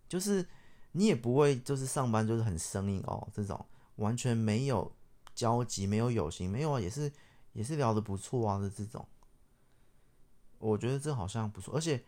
[0.09, 0.47] 就是
[0.93, 3.65] 你也不会就是上班就是很生硬哦，这种
[3.97, 4.93] 完全没有。
[5.33, 7.11] 交集没有友情没有啊，也是
[7.55, 9.07] 也是聊得不错啊的这种，
[10.61, 12.05] 我觉得这好像不错，而且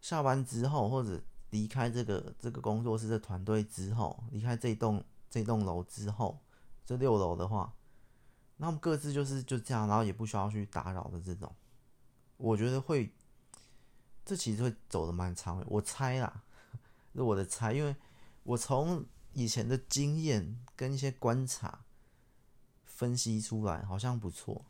[0.00, 6.40] 下班之后或者离开这个这个工作室的团队之后，离开这栋这栋楼之后，
[6.84, 7.72] 这六楼的话，
[8.56, 11.54] 那么各自就是就这样，然后也不需要去打扰的这种，
[12.38, 13.14] 我觉得会，
[14.24, 16.42] 这其实会走的蛮长的，我猜啦，
[17.14, 17.94] 是我的猜，因为
[18.42, 21.84] 我从以前的经验跟一些观察。
[22.84, 24.64] 分析出来好像不错，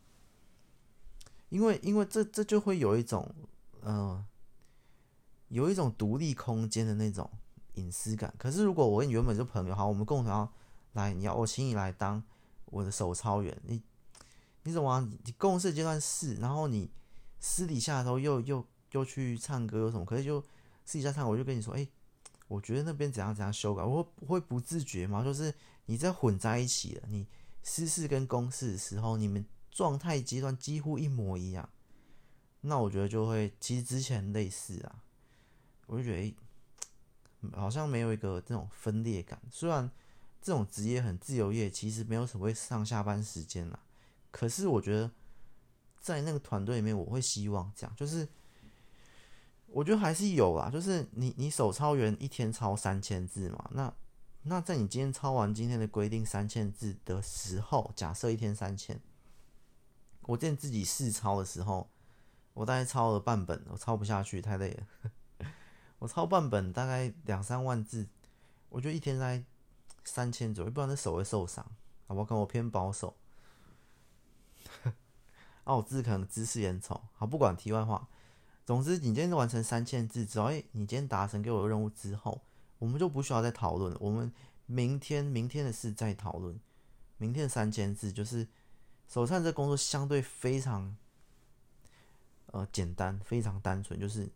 [1.52, 3.32] 因为因为这这就会有一种
[3.82, 4.24] 呃，
[5.48, 7.30] 有一种独立空间的那种
[7.74, 8.32] 隐私感。
[8.38, 10.50] 可是如果我跟你原本是朋友，好，我们共同要
[10.92, 12.22] 来，你要我请你来当
[12.64, 13.82] 我的手操员，你
[14.62, 15.06] 你怎么啊？
[15.24, 16.90] 你共事阶段是，然后你
[17.38, 20.04] 私底下的时候又又又去唱歌有什么？
[20.06, 20.40] 可是就
[20.84, 21.86] 私底下唱，我就跟你说，哎，
[22.48, 25.54] 我觉得那边怎样怎样修改，我会我会不自觉嘛，就是
[25.86, 27.26] 你在混在一起了，你。
[27.64, 31.68] 私事跟公事的时候，你们状态阶段几乎一模一样，
[32.60, 35.02] 那我觉得就会，其实之前类似啊，
[35.86, 36.36] 我就觉得，
[37.58, 39.40] 好像没有一个这种分裂感。
[39.50, 39.90] 虽然
[40.40, 43.80] 这种职业很自由业，其实没有所谓上下班时间啦，
[44.30, 45.10] 可是我觉得
[45.98, 48.28] 在那个团队里面，我会希望这样，就是
[49.66, 53.92] 我觉得还是有啦，就是你你手操员一天抄三千字嘛，那。
[54.44, 59.00] 那在你今天抄完今天的规定三千字的时候，假设一天三千，
[60.22, 61.88] 我之前自己试抄的时候，
[62.54, 65.48] 我大概抄了半本，我抄不下去，太累了。
[65.98, 68.06] 我抄半本大概两三万字，
[68.68, 69.44] 我觉得一天在
[70.04, 71.64] 三千左右，不然这手会受伤。
[72.06, 72.24] 好不好？
[72.24, 73.16] 可我偏保守。
[75.64, 77.00] 啊，我字可能姿势也丑。
[77.14, 78.08] 好，不管题外话，
[78.66, 82.42] 总之你今天完成三千字之后，哎，你今天达成给我的任务之后。
[82.78, 84.32] 我们就不需要再讨论，我们
[84.66, 86.58] 明天明天的事再讨论。
[87.16, 88.48] 明天的三千字就是
[89.12, 90.96] 手串这工作相对非常
[92.46, 94.26] 呃简单，非常单纯，就是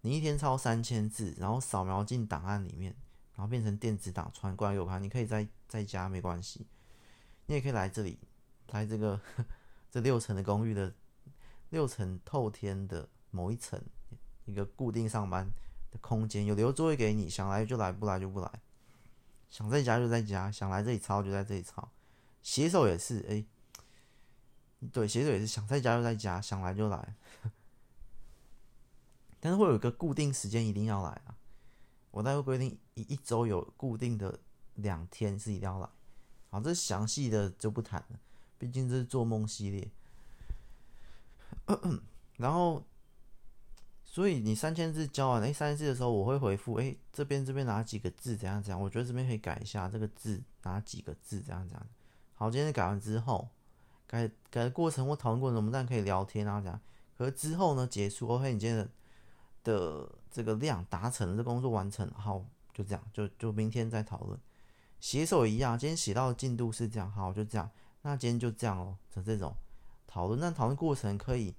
[0.00, 2.96] 你一天抄三千字，然后扫描进档案里面，
[3.34, 5.02] 然后变成电子档传过来给我看。
[5.02, 6.66] 你可以在在家没关系，
[7.44, 8.18] 你也可以来这里，
[8.72, 9.20] 来这个
[9.92, 10.94] 这六层的公寓的
[11.68, 13.78] 六层透天的某一层
[14.46, 15.46] 一个固定上班
[15.90, 18.50] 的空间有留座位给你，想来就来，不来就不来。
[19.50, 21.86] 想在家就在家，想来这里抄就在这里抄。
[22.42, 23.44] 写手也是，哎、
[24.92, 27.14] 对，写手也是想在家就在家，想来就来。
[29.38, 31.34] 但是会有一个固定时间一定要来啊！
[32.10, 34.38] 我大概会规定一一周有固定的
[34.74, 35.88] 两天是一定要来。
[36.50, 38.20] 好，这详细的就不谈了，
[38.58, 39.90] 毕竟这是做梦系列。
[42.36, 42.84] 然后。
[44.12, 48.82] 所以你三千字交完，哎，三千字的时候我会回复，哎，这边这边哪几个字怎样怎样？
[48.82, 51.86] 我觉得这边可以改一下，这个字哪几个字这样这样。
[52.34, 53.48] 好，今天改完之后，
[54.10, 56.80] 改改的过程或讨论过程，我们当然可以聊天啊，这样。
[57.16, 58.88] 可是之后呢，结束，OK，你今天的
[59.62, 62.44] 的这个量达成，这工作完成，好，
[62.74, 64.36] 就这样，就就明天再讨论。
[64.98, 67.70] 写手一样，今天写到的进度是这样，好，就这样。
[68.02, 69.54] 那今天就这样哦，就这种
[70.06, 70.40] 讨论。
[70.40, 71.54] 那讨论过程可以。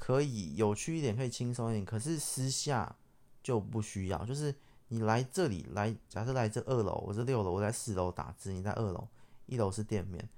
[0.00, 2.94] 可以有趣一点，可以轻松一点，可是私下
[3.42, 4.24] 就不需要。
[4.24, 4.54] 就是
[4.86, 9.08] 你来这里来，假设来这二楼，我是六楼，我在四楼打字，你在二楼，
[9.46, 10.28] 一楼是店面，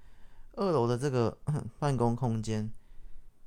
[0.60, 1.38] 二楼的这个
[1.80, 2.70] 办公空间，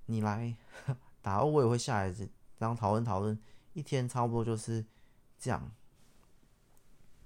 [0.07, 0.57] 你来
[1.21, 3.37] 打，我也会下来这样讨论讨论，
[3.73, 4.83] 一天差不多就是
[5.37, 5.71] 这样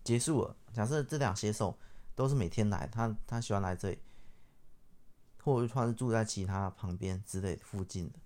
[0.04, 0.58] 结束了。
[0.73, 1.78] 假设这两写手
[2.15, 4.00] 都是每天来，他他喜欢来这里，
[5.41, 8.19] 或者他是住在其他旁边之类附近的。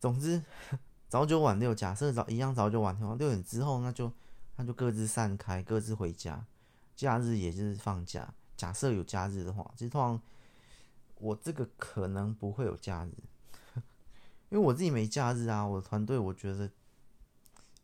[0.00, 0.42] 总之，
[1.08, 4.12] 早九晚六，假设早一样早九晚六，六点之后那就
[4.56, 6.44] 那就各自散开，各自回家。
[6.96, 10.20] 假日也就是放假，假设有假日的话，其实通常
[11.14, 13.14] 我这个可能不会有假日，
[14.50, 15.66] 因为我自己没假日啊。
[15.66, 16.70] 我的团队我觉得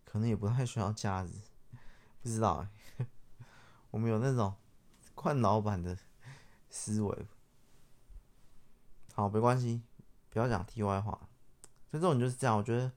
[0.04, 1.30] 可能也不太需要假日，
[2.20, 2.66] 不知道
[2.98, 3.06] 欸，
[3.90, 4.52] 我们有那种
[5.14, 5.96] 换老板的
[6.68, 7.26] 思维。
[9.14, 9.80] 好，没关系，
[10.28, 11.18] 不要讲题外话。
[11.90, 12.92] 所以这种就是这样，我觉得，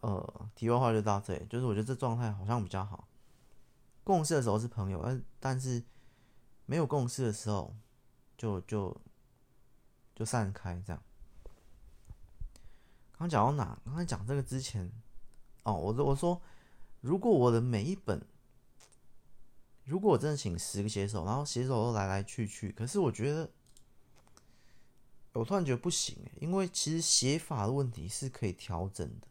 [0.00, 1.46] 呃，题外话就到这里。
[1.46, 3.08] 就是我觉得这状态好像比较好。
[4.04, 5.82] 共事的时候是朋友，但但是
[6.66, 7.74] 没有共识的时候
[8.36, 9.00] 就，就
[10.14, 11.02] 就散开这样。
[13.18, 13.80] 刚讲到哪？
[13.86, 14.92] 刚才讲这个之前，
[15.62, 16.42] 哦，我我说，
[17.00, 18.22] 如果我的每一本，
[19.84, 23.50] 如果我真的请十个写手，然后写手都来来去去，可是我觉得。
[25.32, 29.28] 我突然觉得不行，因为其实写法的问题是可以调整的。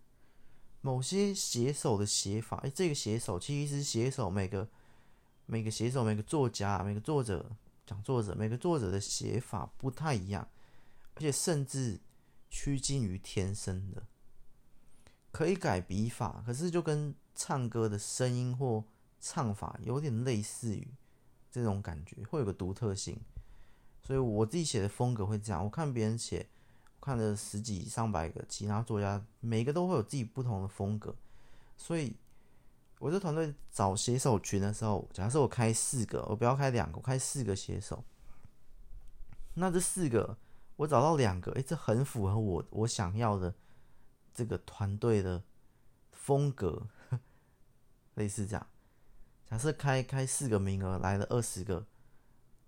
[0.82, 4.70] 某些写手的写法，哎，这个写手其实写手每个
[5.46, 7.52] 每个写手每个作家每个作者
[7.86, 10.48] 讲作者每个作者的写法不太一样，
[11.16, 12.00] 而且甚至
[12.50, 14.04] 趋近于天生的，
[15.32, 18.84] 可以改笔法，可是就跟唱歌的声音或
[19.20, 20.88] 唱法有点类似于
[21.52, 23.20] 这种感觉，会有个独特性。
[24.02, 25.64] 所以我自己写的风格会这样。
[25.64, 26.48] 我看别人写，
[27.02, 31.16] 看了十几上百个其他作家，每个都会有自己不同的风格。
[31.76, 32.16] 所以，
[33.00, 38.04] 我这团队找写手群的时候，假设我开四个，我不要开两个，我开四个写手。
[39.56, 40.38] 那这四个，
[40.78, 43.54] 我找到两个，诶，这很符合我我想要的
[44.34, 45.44] 这个团队的
[46.12, 46.88] 风格，
[48.16, 48.68] 类似这样。
[49.46, 51.86] 假设开开四个名额，来了二十个。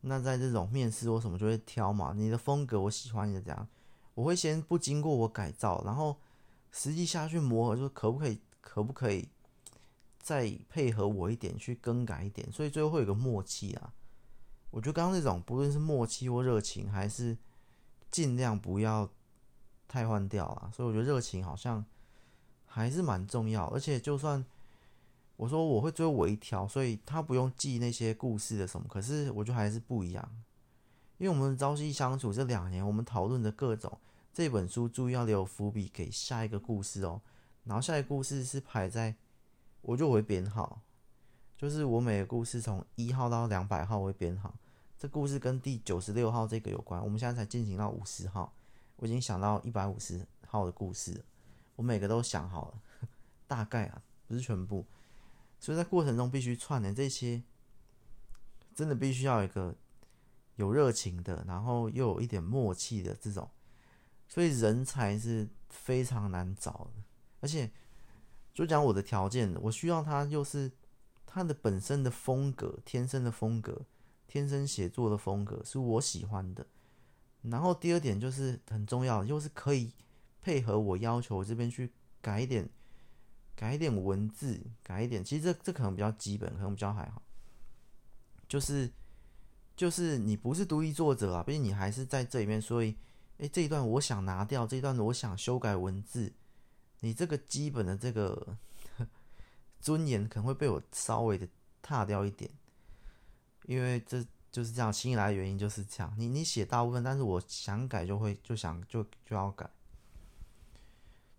[0.01, 3.67] 那在这种面试或什么就会挑嘛，你的风格我喜欢你的这样，
[4.13, 6.15] 我会先不经过我改造，然后
[6.71, 9.27] 实际下去磨合，就可不可以可不可以
[10.27, 13.93] 再配合我一点去更改一点，所以最后会有个默契啊。
[14.71, 17.37] 我觉得刚刚那种不论是默契或热情，还是
[18.11, 19.09] 尽量不要
[19.87, 20.69] 太换掉啊。
[20.75, 21.85] 所以我觉得热情好像
[22.65, 24.45] 还是蛮重要，而且就算。
[25.37, 28.87] 我说我会最后微调，所以他不用记那些故事的什么。
[28.89, 30.29] 可是我觉得还是不一样，
[31.19, 33.99] 因为我们朝夕相处这两年，我们讨论的各种
[34.33, 37.21] 这本书，注意要留伏笔给下一个故事哦。
[37.65, 39.15] 然后下一个故事是排在，
[39.87, 40.81] 我就会编号，
[41.55, 44.53] 就是我每个故事从一号到两百号会编号。
[44.97, 48.53] 这故事跟第九十六号这个有关，我们现在才进行到五十号，
[48.97, 51.23] 我已经想到一百五十号的故事，
[51.77, 52.81] 我每个都想好了，
[53.47, 54.85] 大概啊，不是全部。
[55.57, 57.41] 所以在过程中必须串联这些，
[58.75, 59.73] 真的必须要一个
[60.55, 63.49] 有热情的，然后又有一点默契的这种，
[64.27, 67.03] 所以人才是非常难找的。
[67.39, 67.71] 而且
[68.57, 70.71] 就讲我的条件，我需要他又是
[71.27, 73.85] 他的本身的风格，天生的风格，
[74.27, 76.65] 天生写作的风格是我喜欢的。
[77.43, 79.91] 然后第二点就是很重要，又是可以
[80.41, 82.67] 配合我要求这边去改一点。
[83.55, 87.21] 改一点文字，改一点，其实这这可能比较基本，可能比较还好。
[88.47, 88.91] 就是
[89.75, 92.95] 就是你不是独立作者啊，毕竟你还是在这里面，所以，
[93.37, 96.33] 诶，这一段我想拿掉，这一段我想修改文字，
[96.99, 98.57] 你这个基本的这个
[99.79, 101.47] 尊严可能会被我稍微的
[101.81, 102.49] 踏掉一点，
[103.65, 106.13] 因为这就是这样，新来的原因就是这样。
[106.17, 109.69] 你你写大部分，但是我想改就会就想就就要改。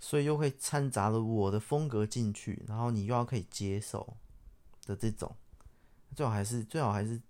[0.00, 4.16] 所以又会掺杂了我的风格进去，然后你又要可以接受
[4.86, 5.34] 的这种，
[6.14, 7.20] 最好还是最好还是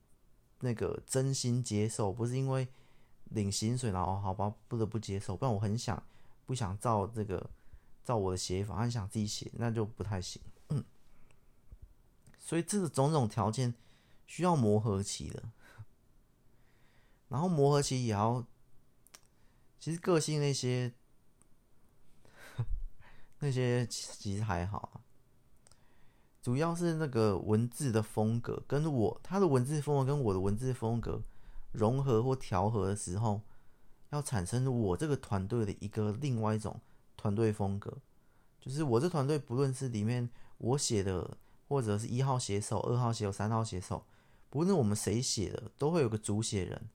[0.60, 2.68] 那个真心接受，不是因为
[3.30, 6.02] 领薪水然后好吧不得不接受，不然我很想
[6.44, 7.48] 不想照这个
[8.08, 10.40] 照我的写法，很想自己写，那就不太行。
[10.70, 10.82] 嗯，
[12.38, 13.74] 所以这个种种条件
[14.26, 15.42] 需要磨合期的，
[17.28, 18.46] 然后磨合期也要，
[19.78, 20.94] 其实个性那些。
[23.40, 25.02] 那些其实还好，
[26.42, 31.22] 主要是那个文字的风格跟我他的文字风格跟我的文字风格
[31.72, 33.42] 融合或调和的时候，
[34.10, 36.80] 要产生我这个团队的一个另外一种
[37.18, 37.98] 团队风格，
[38.58, 41.36] 就是我这团队不论是里面我写的，
[41.68, 44.06] 或者是一号写手、二号写手、三号写手，
[44.48, 46.88] 不论我们谁写的，都会有个主写人，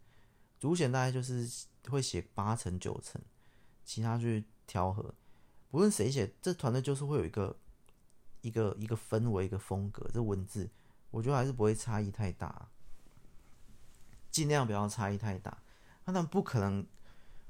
[0.59, 3.21] 主写大概就是会写八成九成，
[3.83, 5.13] 其他去调和。
[5.69, 7.55] 不论谁写，这团队就是会有一个
[8.41, 10.09] 一个一个氛围、一个风格。
[10.13, 10.69] 这文字，
[11.11, 12.69] 我觉得还是不会差异太大，
[14.31, 15.61] 尽量不要差异太大。
[16.05, 16.85] 那不可能，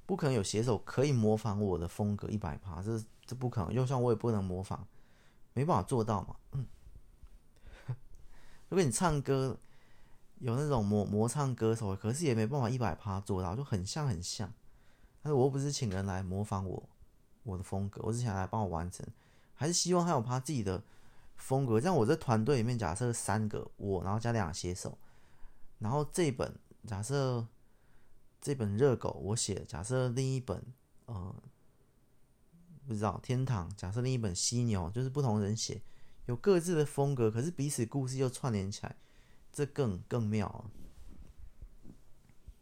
[0.06, 3.74] 不可能有写手可以模仿我的风格一百趴，这这不可能。
[3.74, 4.86] 就算我也不能模仿，
[5.54, 6.36] 没办法做到嘛。
[6.52, 6.66] 嗯，
[8.70, 9.58] 如果你唱歌
[10.40, 14.52] 有那种模模唱歌手，可是也没办法一百趴做到，就很像很像。
[15.22, 16.84] 但是我又不是请人来模仿我
[17.44, 19.06] 我的风格，我是想来帮我完成，
[19.56, 20.84] 还是希望他有他自己的
[21.38, 21.80] 风格。
[21.80, 24.98] 像我这团队里面，假设三个我，然后加两个写手，
[25.80, 26.54] 然后这本
[26.86, 27.48] 假设
[28.44, 30.62] 这本热狗我写，假设另一本
[31.06, 31.34] 呃
[32.86, 35.82] 不知道天堂，假设另一本犀牛，就是不同人写，
[36.26, 38.98] 有各自的风格，可是彼此故事又串联起来，
[39.54, 40.70] 这更更妙。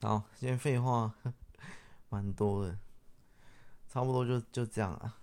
[0.02, 1.16] 好，今天废话。
[2.10, 2.78] 蛮多的，
[3.88, 5.18] 差不多就就这样啊。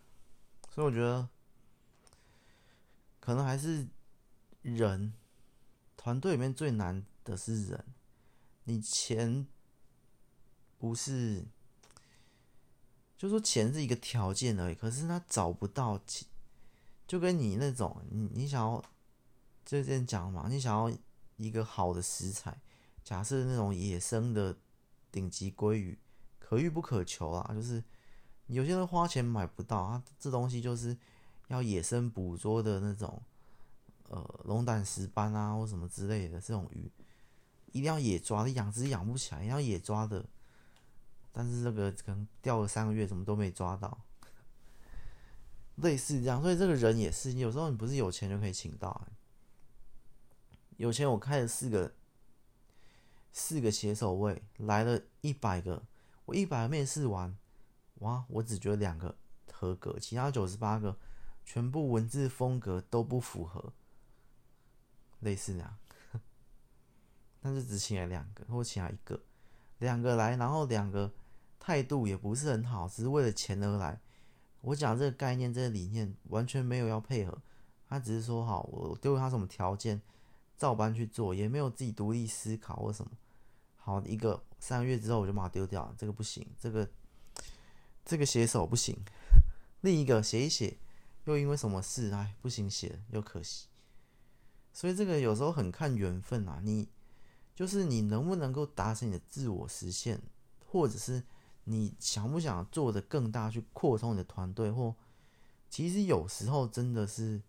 [0.70, 1.28] 所以我觉得，
[3.20, 3.86] 可能还是
[4.62, 5.12] 人
[5.96, 7.84] 团队里面最难的是人。
[8.64, 9.46] 你前
[10.78, 11.44] 不是，
[13.16, 14.74] 就说钱是一个条件而已。
[14.74, 16.26] 可是他找不到钱，
[17.06, 18.82] 就跟你那种，你你想要，
[19.64, 20.96] 就这样讲嘛，你想要
[21.36, 22.60] 一个好的食材，
[23.04, 24.56] 假设那种野生的
[25.10, 25.98] 顶级鲑鱼。
[26.40, 27.84] 可遇不可求啊，就是
[28.46, 30.96] 有些人花钱买不到啊，这东西就是
[31.48, 33.22] 要野生捕捉的那种，
[34.08, 36.90] 呃，龙胆石斑啊或什么之类的这种鱼，
[37.66, 40.24] 一定要野抓的，养殖养不起来，要野抓的，
[41.32, 44.04] 但是这个可能钓了三个月，什么都没抓到，
[45.76, 49.06] 类似这样，所以这个人也是，有时候你不是有钱就可以请到，
[50.76, 51.94] 有钱我开了四个
[53.32, 55.84] 四个写手位，来了一百个。
[56.24, 57.34] 我一百个面试完，
[58.00, 58.26] 哇！
[58.28, 59.16] 我只觉得两个
[59.50, 60.98] 合格，其他九十八个
[61.42, 63.72] 全部文字风格都不符合，
[65.20, 65.78] 类似这样。
[67.40, 69.18] 但是只请了两个，或请了一个，
[69.78, 71.12] 两个来，然后两个
[71.58, 74.00] 态度也不是很好，只是为了钱而来。
[74.60, 77.38] 我讲这个概念、这个理念，完全没有要配合，
[77.88, 80.02] 他只是说好，我丢给他什么条件，
[80.56, 83.12] 照搬去做，也没有自己独立思考或什么。
[83.76, 86.88] 好，一个三个月之后我就把它丢掉了，这个不行，这个
[88.04, 88.96] 这个写手不行。
[89.82, 90.76] 另一个写一写，
[91.24, 93.68] 又因为什么事，哎，不行写，又可惜。
[94.72, 96.88] 所以这个有时候很看缘分啊，你
[97.58, 100.22] 就是你能不能够达成你的自我实现，
[100.64, 101.20] 或者是
[101.64, 104.94] 你想不想做的更大，去扩充你的团队，或
[105.68, 107.42] 其实有时候真的是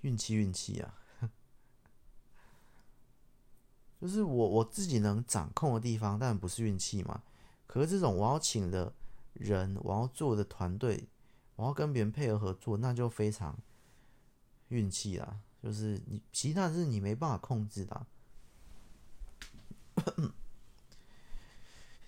[0.00, 0.94] 运气运气啊。
[4.00, 7.22] 就是我我自己能掌控的地方，但不是运气嘛。
[7.66, 8.94] 可是这种我要请的
[9.34, 11.06] 人，我要做的团队，
[11.56, 13.54] 我要跟别人配合合作，那就非常
[14.68, 15.42] 运气啦。
[15.62, 18.06] 就是你其他是你没办法控制的，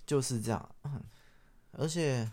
[0.07, 0.74] 就是这样。
[1.72, 2.30] 而且，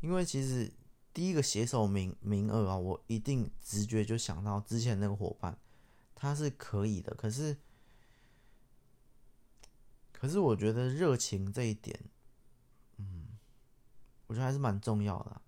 [0.00, 0.72] 因为其实
[1.14, 5.58] 第一个写手名名额啊，我一定直觉就想到之前那个伙伴。
[6.20, 7.56] 他是可以的，可是，
[10.10, 11.96] 可是我觉得热情这一点，
[12.96, 13.38] 嗯，
[14.26, 15.40] 我觉得还是蛮重要的。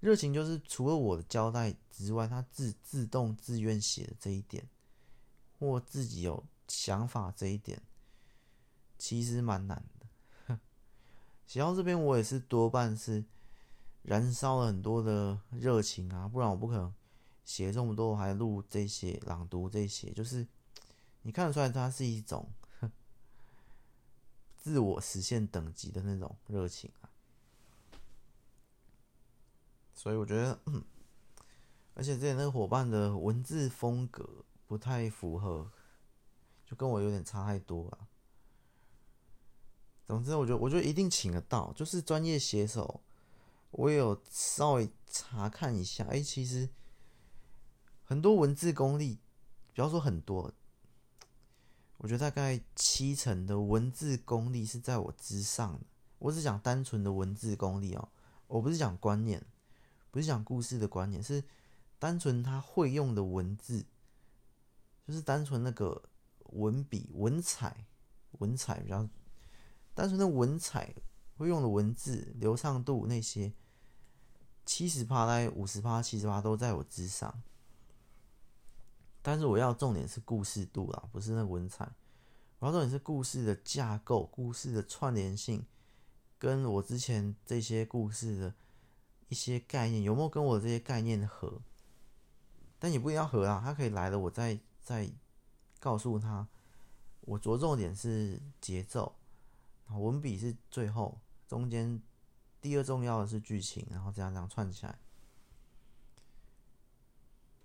[0.00, 4.68] 热情就是除了我的交代之外，他自自动自愿写的这一点，
[5.58, 7.82] 或自己有想法这一点，
[8.98, 10.58] 其实蛮难的。
[11.46, 13.24] 写到这边，我也是多半是
[14.02, 16.94] 燃烧了很多的热情啊，不然我不可能。
[17.44, 20.44] 写这么多还录这些朗读这些，就是
[21.22, 22.50] 你看得出来，它是一种
[24.56, 27.06] 自我实现等级的那种热情啊。
[29.94, 30.82] 所以我觉得，嗯，
[31.94, 35.70] 而且之前那个伙伴的文字风格不太符合，
[36.64, 38.08] 就跟我有点差太多了。
[40.06, 43.02] 总之，我觉得我觉得一定请得到，就是专业写手，
[43.70, 46.68] 我有稍微查看一下，哎，其实。
[48.08, 49.18] 很多文字功力，
[49.74, 50.52] 不要说很多，
[51.96, 55.80] 我觉得大概七成的文字功力是在我之上的。
[56.20, 58.08] 我只讲单纯的文字功力哦，
[58.46, 59.44] 我不是讲观念，
[60.12, 61.42] 不是讲故事的观念，是
[61.98, 63.84] 单纯他会用的文字，
[65.06, 66.02] 就是单纯那个
[66.50, 67.86] 文笔、文采、
[68.38, 69.08] 文采比较
[69.94, 70.94] 单纯的文采
[71.36, 73.52] 会用的文字流畅度那些，
[74.64, 77.42] 七十趴来五十趴、七十趴都在我之上。
[79.22, 81.94] 但是我要重点是故事度啦，不是那文采。
[82.58, 85.66] 我要重点是故事的架构、故事的串联性，
[86.38, 88.54] 跟我之前这些故事的
[89.28, 91.60] 一些概念有没有跟我这些概念合？
[92.78, 95.10] 但也不一定要合啊，他可以来了，我再再
[95.80, 96.46] 告诉他
[97.22, 99.16] 我着重点是节奏，
[99.88, 102.00] 文笔是最后，中间
[102.60, 104.96] 第二重要的是剧情，然后这样这样串起来。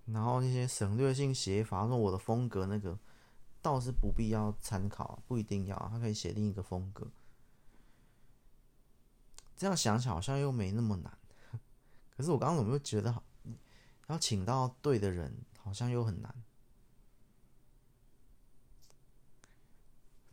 [0.06, 2.98] 然后那些省略性写法，说我的风格那个
[3.62, 7.06] 倒是不必要参考，不一定要，他可以写另一个风格。
[9.56, 11.18] 这样想想好像又没那么难，
[12.16, 13.22] 可是我刚刚怎么又觉得好，
[14.08, 16.34] 要请到对的人，好像又很难，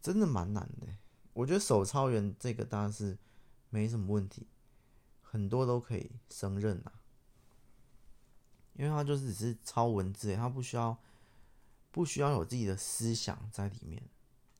[0.01, 0.87] 真的蛮难的。
[1.33, 3.17] 我觉得手抄员这个当然是
[3.69, 4.47] 没什么问题，
[5.21, 6.93] 很多都可以胜任啊。
[8.73, 10.97] 因为他就是只是抄文字，他不需要
[11.91, 14.01] 不需要有自己的思想在里面，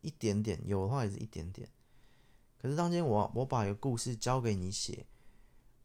[0.02, 1.70] 一点点有的话也是一点点。
[2.62, 5.06] 可是当天我我把一个故事交给你写，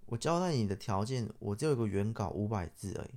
[0.07, 3.11] 我交代你的条件，我只有一个原稿五百字而已，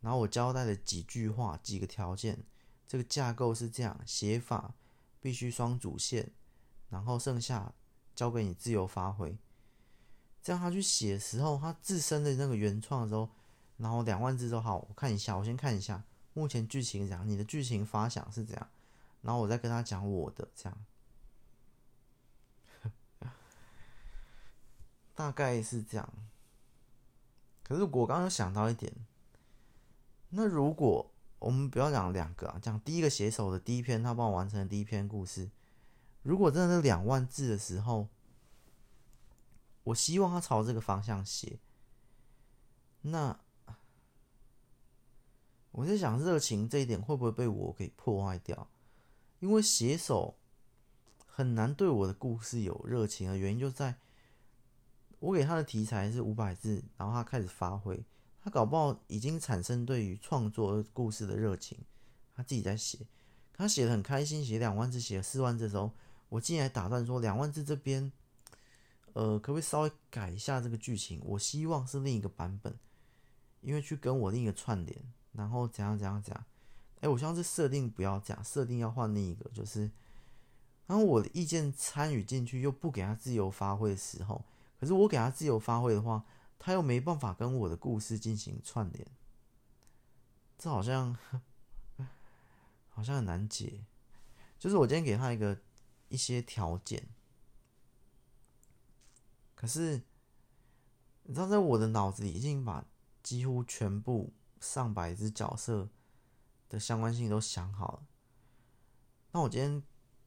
[0.00, 2.44] 然后我交代了几句话几个条件，
[2.88, 4.74] 这个架构是这样，写法
[5.24, 6.30] 必须双主线，
[6.90, 7.72] 然后剩下
[8.14, 9.38] 交给你自由发挥。
[10.42, 13.30] 这样他去写的时候，他自身的那个原创的时候。
[13.76, 18.68] 然后两万字都好，我看一下，我先看一下目前剧情怎样，你的剧情发想是怎样，
[19.22, 20.84] 然后我再跟他讲我的这样，
[25.16, 26.08] 大概是这样。
[27.64, 28.94] 可是我刚刚想到一点，
[30.28, 31.10] 那如果
[31.44, 35.50] 我们不要讲两个啊，讲第一个写手的第一篇，他帮我完成的第一篇故事，
[36.22, 38.08] 如果真的是两万字的时候，
[39.82, 41.58] 我希望他朝这个方向写，
[43.02, 43.38] 那。
[45.72, 48.68] 我在想，热情这一点会不会被我给破坏掉？
[49.40, 50.36] 因为写手
[51.26, 53.96] 很难对我的故事有热情的原因就在，
[55.18, 58.04] 我给他的题材是五百字，然后他开始发挥，
[58.44, 61.78] 他搞不好已经产生对于创作故事的热情，
[62.36, 62.98] 他自己在写，
[63.54, 65.90] 他写得很开心，写两万字，写了四万字的时候，
[66.28, 68.12] 我进来打断说，两万字这边，
[69.14, 71.22] 呃，可不可以稍微改一下这个剧情？
[71.24, 72.78] 我希望是另一个版本，
[73.62, 75.02] 因为去跟我另一个串联。
[75.32, 76.44] 然后怎样怎样怎样？
[77.00, 79.90] 哎，我希望这设定不要这样，设定要换另一个，就是，
[80.86, 84.44] 然后我的意见参与进去，又不给他自由发挥的时候，
[84.78, 86.24] 可是我给他自由发挥的话，
[86.64, 89.06] 他又没办法跟我的故事进行串联，
[90.56, 91.14] 这好像
[92.88, 93.84] 好像很难解。
[94.58, 95.60] 就是我今天给他一个
[96.08, 97.06] 一些条件，
[99.54, 100.00] 可是
[101.24, 102.86] 你知道，在我的脑子里已经把
[103.22, 104.32] 几乎全部。
[104.60, 105.90] 上百只角色
[106.70, 108.06] 的相关性都想好了。
[109.30, 109.82] 那我今天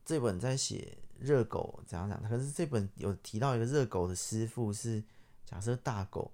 [0.06, 2.22] 这本在写热狗怎样讲？
[2.30, 5.04] 可是这本有提到一个热狗的师傅是
[5.48, 6.32] 假设大狗。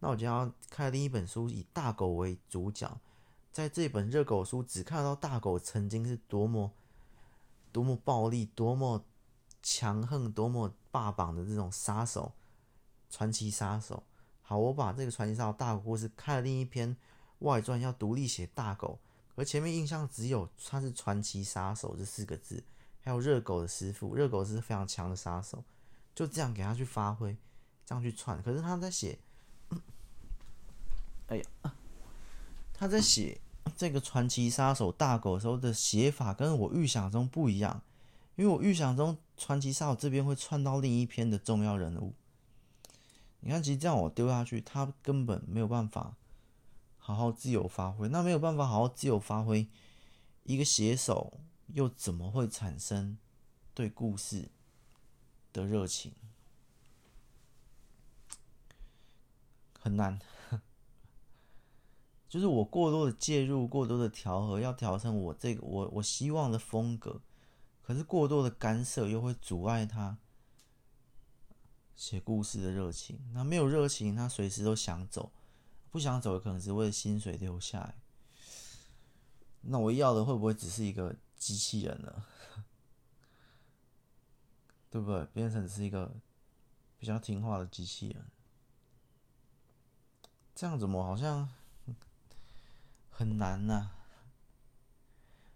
[0.00, 3.00] 那我就要看另一本书，以大狗为主角。
[3.52, 6.72] 在这本热狗书，只看到大狗曾经是多么
[7.70, 9.04] 多么暴力、多么
[9.62, 12.32] 强横、多么霸榜的这种杀手，
[13.08, 14.02] 传奇杀手。
[14.42, 16.96] 好，我把这个传奇杀手大故事看了另一篇。
[17.40, 18.98] 外传要独立写大狗，
[19.34, 22.64] 而前面印象只有他是传奇杀手这四个字，
[23.02, 25.62] 还有热狗的师傅，热狗是非常强的杀手，
[26.14, 27.36] 就这样给他去发挥，
[27.86, 28.42] 这样去串。
[28.42, 29.18] 可是他在写，
[31.28, 31.44] 哎呀，
[32.74, 33.40] 他在写
[33.76, 37.80] 这个传奇杀手大狗的时候的写法跟我预想中不一样，
[38.34, 42.12] 因为我预想中传奇杀手这边会串到另一篇的重要人物。
[43.40, 46.16] 你看，其实这样我丢下去，他根本没有办法。
[46.98, 49.68] 好好自由发挥，那没有办法好好自由发挥，
[50.42, 53.16] 一个写手又怎么会产生
[53.72, 54.48] 对故事
[55.52, 56.10] 的热情？
[59.86, 60.18] 很难，
[62.28, 67.22] 就是我过多的介入，过多的调和，要调成我这个我我希望的风格，
[67.84, 70.18] 可是过多的干涉又会阻碍他
[71.94, 73.20] 写故事的热情。
[73.32, 75.30] 那没有热情，他随时都想走。
[75.92, 77.94] 不想走的可能是为了薪水留下来，
[79.60, 82.24] 那我要的会不会只是一个机器人呢？
[84.90, 85.24] 对不对？
[85.26, 86.12] 变成是一个
[86.98, 88.24] 比较听话的机器人，
[90.56, 91.46] 这样怎么好像
[93.10, 93.92] 很难呢、啊？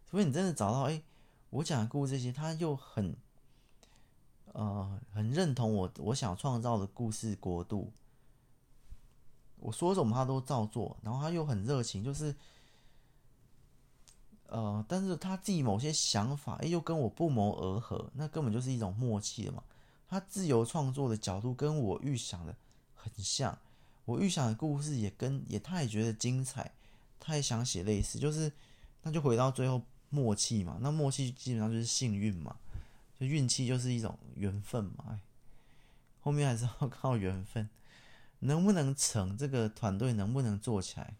[0.06, 1.02] 除非你真的找到，哎，
[1.48, 3.16] 我讲的故事这些，他又很
[4.52, 7.90] 呃很认同我我想创造的故事国度。
[9.56, 12.36] 我说什么他都照做，然后他又很热情，就是，
[14.48, 19.62] 呃，但是他自己某些想法，哎，又跟我不谋而合，那根本就是一种默契了嘛。
[20.06, 22.54] 他自由创作的角度跟我预想的
[22.94, 23.58] 很像，
[24.10, 26.72] 我预想的故事也跟也他也觉得精彩，
[27.20, 28.52] 他也想写类似，就是
[29.02, 32.56] 那就回到最后默契嘛，那默契基本上就是幸运嘛，
[33.18, 35.20] 就运气就是一种缘分嘛，哎，
[36.20, 37.70] 后面还是要 靠缘分，
[38.40, 41.14] 能不能成，这个团队能不能做起来，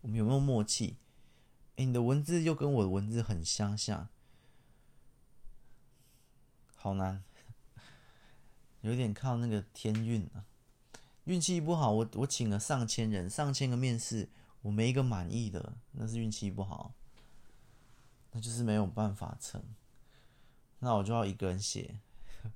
[0.00, 0.96] 我们有没有默契？
[1.76, 4.08] 哎，你的文字又跟我的文字很相像，
[6.74, 7.22] 好难，
[8.82, 10.44] 有点靠那个天运啊，
[11.24, 14.28] 运气不好，我我请了上千人，上千个面试，
[14.62, 16.92] 我没一个满意的，那是运气不好。
[18.32, 19.62] 那就是没有办法成，
[20.80, 22.00] 那我就要一个人写。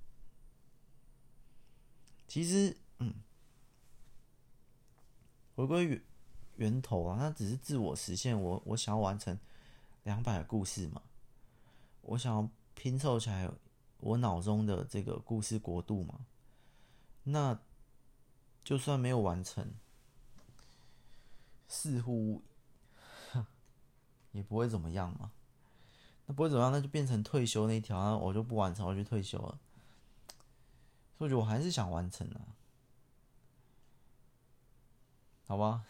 [2.26, 3.14] 其实，嗯，
[5.54, 6.02] 回归源
[6.56, 8.38] 源头啊，那只是自我实现。
[8.38, 9.38] 我我想要完成
[10.02, 11.00] 两百个故事嘛，
[12.02, 13.48] 我想要拼凑起来
[13.98, 16.26] 我脑中的这个故事国度嘛。
[17.22, 17.58] 那
[18.68, 19.72] 就算没有完成，
[21.68, 22.42] 似乎
[24.32, 25.32] 也不会怎么样嘛。
[26.26, 29.58] 那不会怎么样，那就变成退休那一条，那我就不完成，我就退休了。
[31.16, 32.44] 所以我觉得我还是想完成啊，
[35.46, 35.86] 好吧？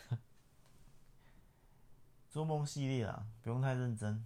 [2.30, 4.24] 做梦系列啊，不用太认真。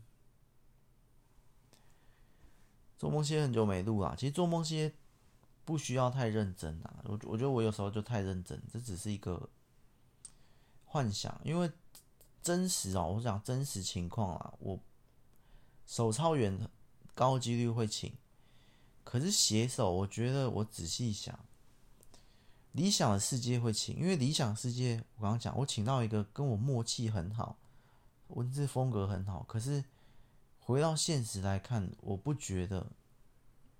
[2.98, 4.94] 做梦系列很久没录了，其实做梦系列
[5.64, 7.02] 不需要太认真啊。
[7.04, 9.48] 我我觉得我有时候就太认真，这只是一个
[10.84, 11.70] 幻想，因为
[12.42, 14.78] 真实啊，我讲真实情况啊，我。
[15.84, 16.70] 手抄员
[17.12, 18.16] 高几率会请，
[19.04, 21.38] 可是写手，我觉得我仔细想，
[22.70, 27.58] 理想的世界会请，因为理想世界，我刚刚讲，我请到一个跟我默契很好，
[28.28, 29.84] 文字风格很好，可是
[30.60, 32.86] 回到现实来看，我不觉得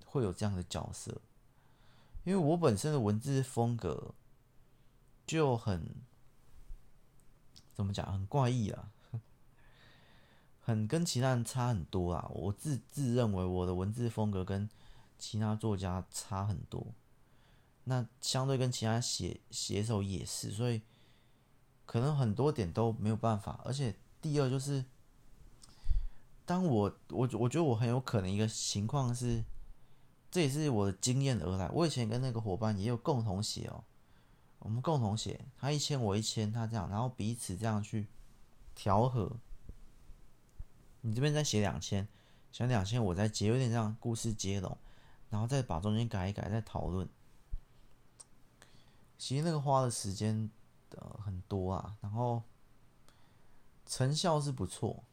[0.05, 1.19] 会有这样的角色，
[2.25, 4.15] 因为我本身的文字风格
[5.27, 5.97] 就很
[7.75, 8.91] 怎么讲，很怪异啊。
[10.65, 12.31] 很跟其他人差很多啊！
[12.33, 14.71] 我自自认为我的文字风格跟
[15.19, 16.95] 其他作家差很多，
[17.83, 20.83] 那相对跟其他写写手也是，所以
[21.85, 23.61] 可能很多点都没有办法。
[23.65, 24.85] 而且第二就是，
[26.47, 29.43] 当我我我觉得我很有可能一个情况是，
[30.33, 31.69] 这也是我的经验而来。
[31.69, 33.85] 我以前跟那个伙伴也有共同写哦，
[34.61, 38.09] 我们共同写，他一千我一千，他这样，然后彼此这样去
[38.75, 39.31] 调和。
[41.03, 42.09] 你这边再写两千，
[42.51, 44.79] 写两千，我再接，有点像故事接龙，
[45.29, 47.07] 然后再把中间改一改，再讨论。
[49.19, 50.51] 其实那个花的时间
[50.89, 52.43] 的很多啊，然后
[53.85, 55.05] 成效是不错。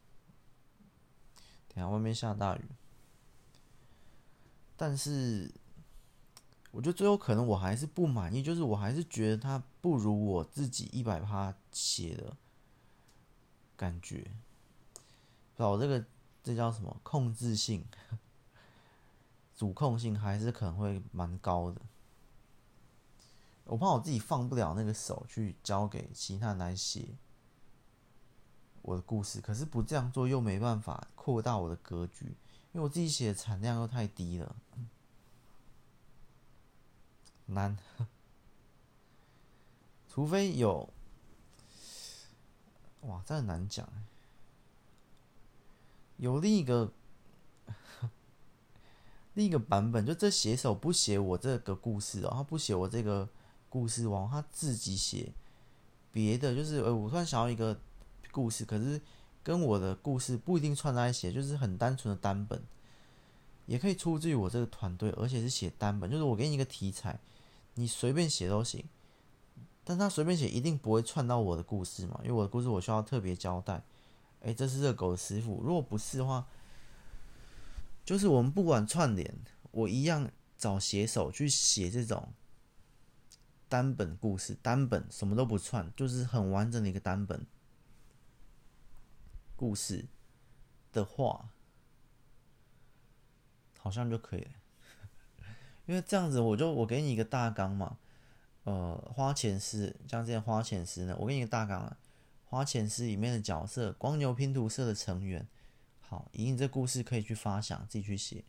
[1.67, 2.65] 等下外面下大雨，
[4.79, 5.51] 但是
[6.71, 12.37] 我觉得最后可能我还是不满意，就是我还是觉得它不如我自己一百趴写的
[13.75, 14.31] 感觉。
[15.57, 16.05] 我这个
[16.41, 17.83] 这叫什么控制性、
[19.53, 21.81] 主控性还是可能会蛮高的。
[23.65, 27.17] 我怕我自己放不了那个手去交给其他人来写
[28.81, 32.37] 我的故事，可是不这样做又没办法扩大我的格局，
[32.71, 34.55] 因为我自己写的产量又太低了，
[37.47, 37.77] 难。
[40.11, 40.91] 除非有，
[43.01, 43.87] 哇，这很难讲。
[46.17, 46.91] 有另一个
[49.35, 53.29] 另一个版本，就这写手不写我这个故事哦，他不写我这个
[53.69, 55.31] 故事王，他自己写
[56.11, 57.79] 别的，就是呃，我突然想要一个
[58.31, 58.99] 故事，可是
[59.43, 62.61] 跟我的故事不一定串在一起，就是很单纯的单本，
[63.65, 67.19] 也可以出自于我这个团队，而且是写单本，就是我给你一个题材，
[67.75, 68.83] 你随便写都行，
[69.83, 73.81] 但他随便写一定不会串到我的故事嘛，因为我的故事我需要特别交代。
[74.41, 75.61] 哎，这是热狗的师傅。
[75.63, 76.47] 如果不是的话，
[78.05, 79.33] 就是我们不管串联，
[79.71, 82.29] 我一样找写手去写这种
[83.67, 87.45] 单本故事，单本什么都不串，就是很完整的一个单本
[89.59, 90.05] 故事
[90.93, 91.49] 的话，
[93.77, 94.51] 好像就可以了。
[95.85, 97.97] 因为这样子，我就我给你一个大纲嘛，
[98.63, 101.97] 呃，花钱师，像这样花钱师呢，我给你一个大纲啊。
[102.45, 105.45] 花钱是里面的角色，光牛拼图社的成员。
[105.99, 108.45] 好，以你这故事可以去发想，自己去写。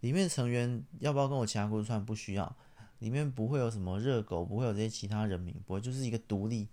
[0.00, 2.02] 里面成员要不要跟我其他故事串？
[2.02, 2.56] 不需要。
[3.00, 6.68] 里面不会有什么热狗，不会有这些其他人名，不会，就是一个独立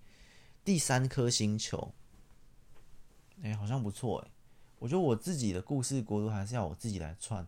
[0.63, 1.93] 第三颗星球。
[3.42, 4.32] 哎、好像不错哎。
[4.80, 7.48] 我觉得我自己的故事国度还是要我自己来串。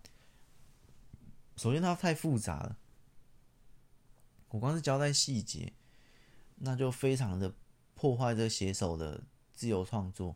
[1.56, 2.78] 首先它太复杂了，
[4.50, 5.74] 我光是交代细节，
[6.56, 7.54] 那就非常的。
[8.00, 9.24] 破坏这写手的
[9.56, 10.36] 自由创作，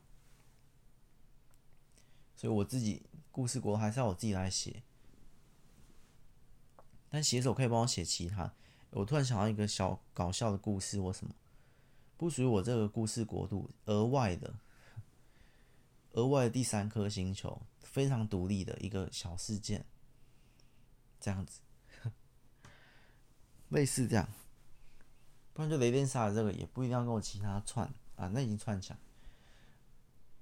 [2.35, 4.81] 所以我自己故事国还是要我自己来写。
[7.07, 8.51] 但写手可以帮我写其他。
[8.89, 11.35] 我突然想到一个小搞笑的故事或什么，
[12.17, 14.51] 不属于我这个故事国度，额外的，
[16.11, 19.85] 额外的第三颗星球，非常独立的一个小事件，
[21.19, 21.61] 这样子，
[23.69, 24.27] 类似这样。
[25.53, 27.85] 不然就雷电杀的这个也不一定要跟我其他串
[28.15, 28.99] 啊，那已经串起来。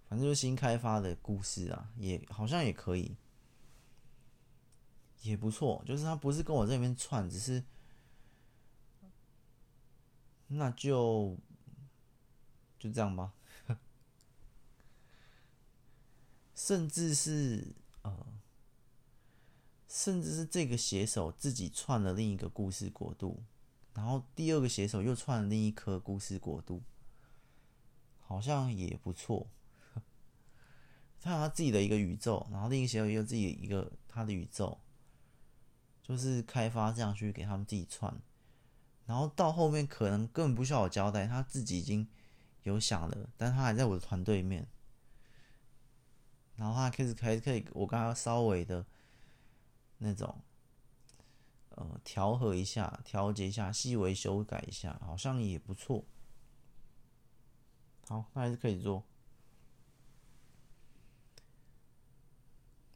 [0.08, 3.16] 反正就新开发的故事啊，也好像也可以，
[5.22, 5.84] 也不错。
[5.86, 7.64] 就是他不是跟我这边串，只是。
[10.52, 11.38] 那就
[12.80, 13.32] 就这样吧，
[16.62, 18.14] 甚至是呃，
[19.88, 23.42] 甚至是这个写手自己串了另一个故事国度，
[23.94, 26.84] 然后第二个写手又串了另一颗故事国度，
[28.20, 29.48] 好像也不错。
[31.22, 34.78] 他有他自己的一个宇宙，然后另一个写手也有自己一个他的宇宙，
[36.04, 38.14] 就是开发这样去给他们自己串。
[39.06, 42.06] 然后到后面可能根本不需要我交代，他自己已经
[42.64, 44.68] 有想了，但他还在我的团队里面。
[46.60, 48.86] 然后他开始可以可以，我刚刚稍微的
[50.00, 50.42] 那种，
[51.70, 56.04] 呃，调和一下，调节一下，细微修改一下，好像也不错。
[58.10, 59.06] 好，那还是可以做，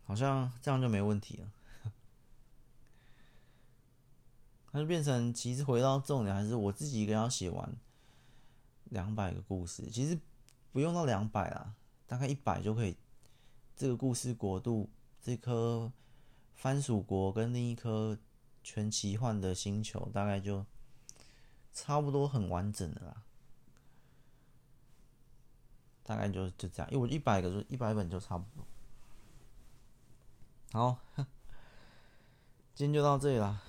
[0.03, 1.49] 好像这样就没问题了。
[4.73, 7.73] 那就变成，其实回到重点，还是我自己一个人要写完
[8.89, 9.89] 两百个故事。
[9.89, 10.19] 其实
[10.73, 12.97] 不用到两百啦，大概一百就可以。
[13.83, 14.89] 这个故事国度，
[15.21, 15.91] 这颗
[16.53, 18.17] 番薯国跟另一颗
[18.63, 20.65] 全奇幻的星球，大概就
[21.73, 23.23] 差不多很完整的啦。
[26.01, 28.65] 大概就就这样，因为我一百个就一百本就差不多。
[30.71, 30.97] 好，
[32.73, 33.61] 今天就到这里啦。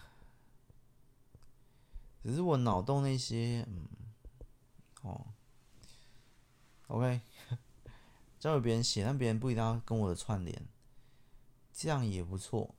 [2.22, 3.88] 只是我脑洞那些，嗯，
[5.02, 5.26] 哦
[6.86, 7.20] ，OK，
[8.44, 10.68] 交给别人写，但别人不一定要跟我的串联，
[11.72, 12.74] 这样也不错。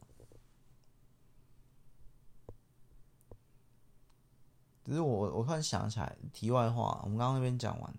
[4.84, 7.95] 只是我我突然想起来，题外话，我们刚刚那边讲完，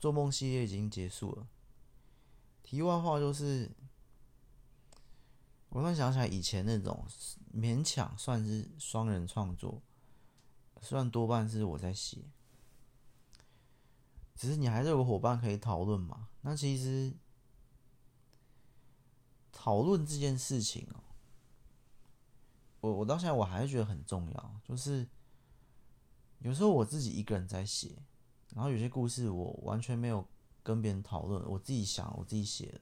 [0.00, 1.46] 做梦系列已经结束了。
[2.62, 3.70] 题外话就是，
[5.68, 7.04] 我突然想起来以前那种
[7.54, 9.82] 勉强算是双人创作。
[10.80, 12.24] 虽然多半是我在写，
[14.34, 16.28] 只是你还是有个伙伴可以讨论嘛。
[16.48, 17.12] 那其实
[19.50, 21.02] 讨论这件事情哦，
[22.80, 24.60] 我我到现在我还是觉得很重要。
[24.62, 25.04] 就是
[26.38, 27.98] 有时候我自己一个人在写，
[28.54, 30.24] 然后有些故事我完全没有
[30.62, 32.80] 跟别人讨论，我自己想我自己写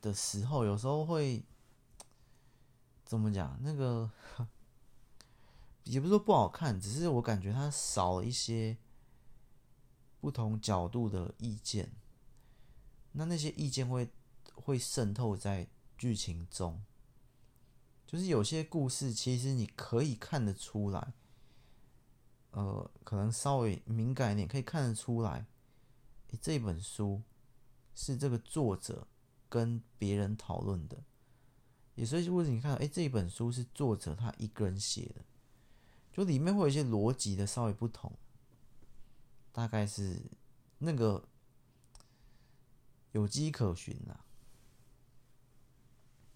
[0.00, 1.44] 的时候，有时候会
[3.04, 4.10] 怎么讲那个。
[5.84, 8.78] 也不是说不好看，只是我感觉它少了一些
[10.20, 11.90] 不同角度的意见。
[13.12, 14.08] 那那些意见会
[14.54, 15.66] 会渗透在
[15.98, 16.82] 剧情中，
[18.06, 21.14] 就是有些故事其实你可以看得出来，
[22.50, 25.46] 呃，可能稍微敏感一点，可以看得出来，
[26.40, 27.22] 这本书
[27.94, 29.08] 是这个作者
[29.48, 31.02] 跟别人讨论的，
[31.94, 35.24] 也所以为什么你看，哎，这本书是作者他一个人写的。
[36.12, 38.12] 就里面会有一些逻辑的稍微不同，
[39.52, 40.22] 大概是
[40.78, 41.28] 那个
[43.12, 44.24] 有迹可循啊。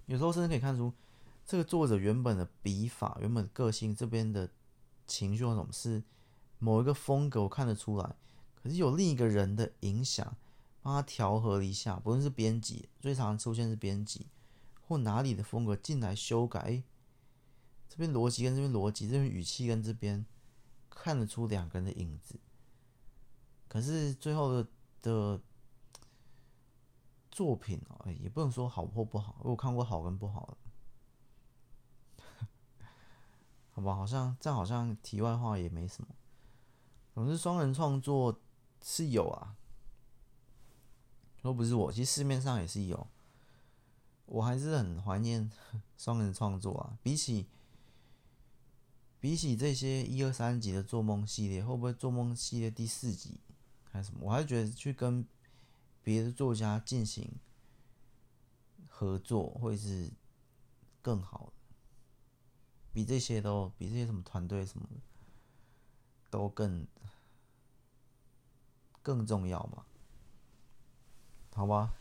[0.06, 0.92] 有时候甚至可以看出，
[1.46, 4.50] 这个作者原本的笔法、原本个性这边的
[5.06, 6.02] 情绪或什么是
[6.58, 8.16] 某一个风格，我看得出来。
[8.54, 10.36] 可是有另一个人的影响，
[10.82, 14.26] 帮他调和了一下，不论是编辑，最常出现是编辑
[14.80, 16.82] 或哪里的风格进来修改。
[17.88, 20.26] 这边逻辑跟这边逻辑，这边语气跟这边
[20.90, 22.40] 看得出两个人的影子，
[23.68, 24.68] 可是最后的
[25.02, 25.40] 的
[27.30, 30.56] 作品哦，也不能说好或不好，我看过好跟不好
[32.18, 32.24] 的，
[33.72, 33.94] 好吧？
[33.94, 36.08] 好像这样，好像题外话也没什么。
[37.14, 38.40] 总之，双人创作
[38.82, 39.56] 是有啊，
[41.42, 43.06] 都不是我，其实市面上也是有，
[44.26, 45.50] 我还是很怀念
[45.98, 47.48] 双人创作啊，比起。
[49.20, 53.40] 比起这些一二三集的做梦系列，会不会做梦系列第四集
[53.94, 54.22] 还是什么？
[54.24, 55.24] 我还是觉得去跟
[56.02, 57.30] 别的作家进行
[58.88, 60.10] 合作会是
[61.00, 61.52] 更好，
[62.92, 64.84] 比这些都比这些什么团队什么
[66.28, 66.84] 都更
[69.00, 69.86] 更重要嘛？
[71.52, 71.94] 好吧，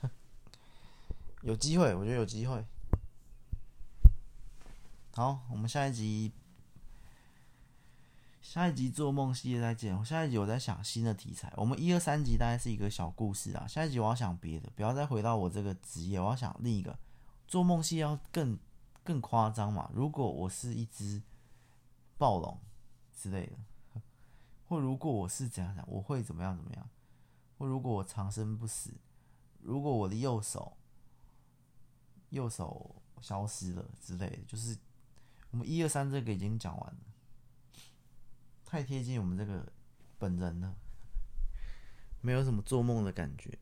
[1.44, 2.66] 有机会，我觉得有机会。
[5.14, 6.32] 好，我们下一集，
[8.44, 9.98] 下一集做梦系列再见。
[9.98, 11.52] 我下一集我在想新的题材。
[11.56, 17.00] 我们一二三集大概是一个小故事啊，下一集我要想别的，不要再回到我这个职业，我要想另一个
[17.48, 18.60] 做梦系要更
[19.02, 19.90] 更夸张嘛。
[19.94, 21.24] 如果我是一只
[22.18, 22.60] 暴龙
[23.18, 24.02] 之类的，
[24.68, 26.90] 或如果我是怎样讲，我会怎么样怎么样？
[27.58, 28.94] 或如果我长生不死，
[29.62, 30.76] 如果我的右手
[32.30, 34.78] 右手消失了之类的，就是。
[35.52, 37.00] 我们一二三这个已经讲完了，
[38.74, 39.72] 太贴近我们这个
[40.18, 40.76] 本人了，
[42.22, 43.56] 没有什么做梦的感觉。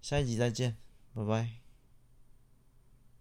[0.00, 0.76] 下一集再见，
[1.12, 1.61] 拜拜。